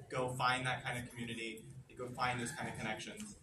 go 0.10 0.30
find 0.30 0.66
that 0.66 0.84
kind 0.84 0.98
of 0.98 1.10
community, 1.12 1.62
to 1.90 1.96
go 1.96 2.08
find 2.08 2.40
those 2.40 2.52
kind 2.52 2.70
of 2.70 2.78
connections. 2.78 3.36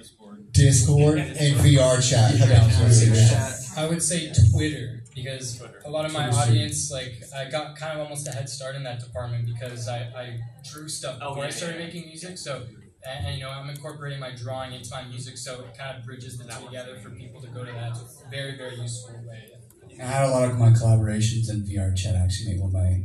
Discord. 0.00 0.52
Discord 0.52 1.18
and 1.18 1.56
VR 1.56 2.00
chat. 2.00 3.78
I 3.78 3.86
would 3.88 4.02
say 4.02 4.32
Twitter 4.50 5.02
because 5.14 5.62
a 5.84 5.90
lot 5.90 6.04
of 6.06 6.12
my 6.12 6.28
audience, 6.28 6.90
like, 6.90 7.22
I 7.36 7.50
got 7.50 7.76
kind 7.76 7.94
of 7.94 8.00
almost 8.00 8.26
a 8.28 8.32
head 8.32 8.48
start 8.48 8.74
in 8.74 8.82
that 8.84 9.00
department 9.00 9.46
because 9.46 9.88
I, 9.88 9.98
I 9.98 10.40
drew 10.70 10.88
stuff 10.88 11.18
Oh, 11.20 11.30
before 11.30 11.44
I 11.44 11.50
started 11.50 11.78
yeah, 11.78 11.86
making 11.86 12.06
music. 12.06 12.38
So, 12.38 12.62
and, 13.06 13.26
and, 13.26 13.36
you 13.36 13.44
know, 13.44 13.50
I'm 13.50 13.68
incorporating 13.68 14.20
my 14.20 14.30
drawing 14.34 14.72
into 14.72 14.90
my 14.90 15.04
music, 15.04 15.36
so 15.36 15.60
it 15.60 15.76
kind 15.76 15.98
of 15.98 16.04
bridges 16.04 16.38
the 16.38 16.44
two 16.44 16.66
together 16.66 16.96
for 17.02 17.10
people 17.10 17.40
to 17.40 17.48
go 17.48 17.64
to 17.64 17.72
that. 17.72 17.90
It's 17.90 18.22
a 18.26 18.30
very, 18.30 18.56
very 18.56 18.76
useful 18.76 19.14
way. 19.26 19.50
I 20.00 20.04
had 20.04 20.28
a 20.28 20.30
lot 20.30 20.50
of 20.50 20.58
my 20.58 20.70
collaborations 20.70 21.50
in 21.50 21.62
VR 21.62 21.94
chat. 21.94 22.14
I 22.14 22.20
actually 22.20 22.52
made 22.52 22.60
one 22.60 22.68
of 22.68 22.74
my 22.74 23.02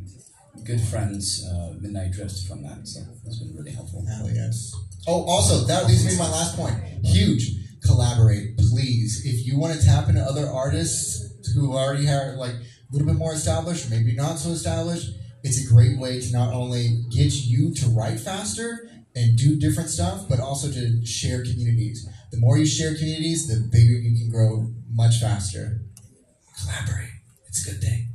good 0.63 0.81
friends, 0.81 1.45
uh, 1.45 1.73
Midnight 1.79 2.11
Drift, 2.11 2.47
from 2.47 2.63
that. 2.63 2.87
So 2.87 3.01
that's 3.23 3.39
been 3.39 3.55
really 3.55 3.71
helpful. 3.71 4.05
Hell 4.05 4.29
yes. 4.31 4.73
Oh, 5.07 5.23
also, 5.25 5.65
that 5.67 5.87
leads 5.87 6.05
me 6.05 6.11
to 6.11 6.17
my 6.17 6.29
last 6.29 6.55
point. 6.55 6.75
Huge. 7.03 7.51
Collaborate, 7.85 8.57
please. 8.57 9.21
If 9.25 9.45
you 9.45 9.59
want 9.59 9.79
to 9.79 9.85
tap 9.85 10.09
into 10.09 10.21
other 10.21 10.47
artists 10.47 11.53
who 11.53 11.73
already 11.73 12.07
are 12.07 12.35
like 12.37 12.53
a 12.53 12.63
little 12.91 13.07
bit 13.07 13.17
more 13.17 13.33
established, 13.33 13.91
maybe 13.91 14.15
not 14.15 14.39
so 14.39 14.49
established, 14.49 15.07
it's 15.43 15.63
a 15.63 15.71
great 15.71 15.99
way 15.99 16.19
to 16.19 16.31
not 16.31 16.53
only 16.53 17.03
get 17.11 17.33
you 17.33 17.73
to 17.75 17.87
write 17.89 18.19
faster 18.19 18.89
and 19.15 19.37
do 19.37 19.59
different 19.59 19.89
stuff, 19.89 20.27
but 20.27 20.39
also 20.39 20.71
to 20.71 21.05
share 21.05 21.43
communities. 21.43 22.07
The 22.31 22.39
more 22.39 22.57
you 22.57 22.65
share 22.65 22.95
communities, 22.95 23.47
the 23.47 23.67
bigger 23.71 23.93
you 23.93 24.17
can 24.17 24.29
grow 24.31 24.73
much 24.91 25.19
faster. 25.21 25.81
Collaborate. 26.59 27.11
It's 27.47 27.67
a 27.67 27.71
good 27.71 27.81
thing. 27.81 28.14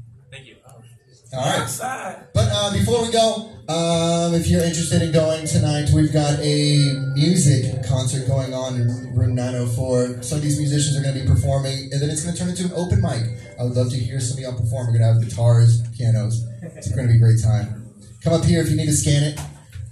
All 1.33 1.45
right. 1.45 2.27
But 2.35 2.49
uh, 2.51 2.73
before 2.73 3.03
we 3.03 3.13
go, 3.13 3.53
um, 3.69 4.35
if 4.35 4.49
you're 4.49 4.65
interested 4.65 5.01
in 5.01 5.13
going 5.13 5.47
tonight, 5.47 5.91
we've 5.95 6.13
got 6.13 6.41
a 6.41 7.13
music 7.15 7.87
concert 7.87 8.27
going 8.27 8.53
on 8.53 8.75
in 8.75 9.15
room 9.15 9.37
904. 9.37 10.23
Some 10.23 10.39
of 10.39 10.43
these 10.43 10.59
musicians 10.59 10.99
are 10.99 11.03
going 11.03 11.15
to 11.15 11.21
be 11.21 11.27
performing, 11.27 11.91
and 11.93 12.03
then 12.03 12.11
it's 12.11 12.25
going 12.25 12.35
to 12.35 12.41
turn 12.41 12.51
into 12.51 12.65
an 12.65 12.73
open 12.75 13.01
mic. 13.01 13.23
I 13.61 13.63
would 13.63 13.77
love 13.77 13.91
to 13.91 13.97
hear 13.97 14.19
some 14.19 14.39
of 14.39 14.43
y'all 14.43 14.59
perform. 14.59 14.89
We're 14.89 14.99
going 14.99 15.07
to 15.07 15.21
have 15.21 15.23
guitars, 15.23 15.83
pianos. 15.97 16.45
It's 16.63 16.91
going 16.91 17.07
to 17.07 17.13
be 17.13 17.19
a 17.19 17.23
great 17.23 17.41
time. 17.41 17.95
Come 18.25 18.33
up 18.33 18.45
here 18.45 18.61
if 18.61 18.69
you 18.69 18.77
need 18.77 18.87
to 18.87 18.97
scan 18.97 19.23
it. 19.23 19.39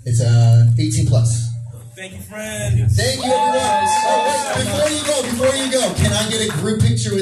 It's 0.05 0.20
uh, 0.20 0.66
18 0.76 1.07
plus. 1.07 1.49
Thank 1.99 2.14
you, 2.14 2.20
friend. 2.20 2.91
Thank 2.93 3.26
you, 3.26 3.30
everyone. 3.30 3.59
Oh, 3.59 4.55
wait, 4.55 4.62
before 4.62 4.91
you 4.91 5.03
go, 5.03 5.22
before 5.22 5.55
you 5.59 5.66
go, 5.70 5.95
can 5.95 6.12
I 6.12 6.30
get 6.30 6.47
a 6.47 6.51
group 6.59 6.80
picture 6.80 7.11
with 7.11 7.16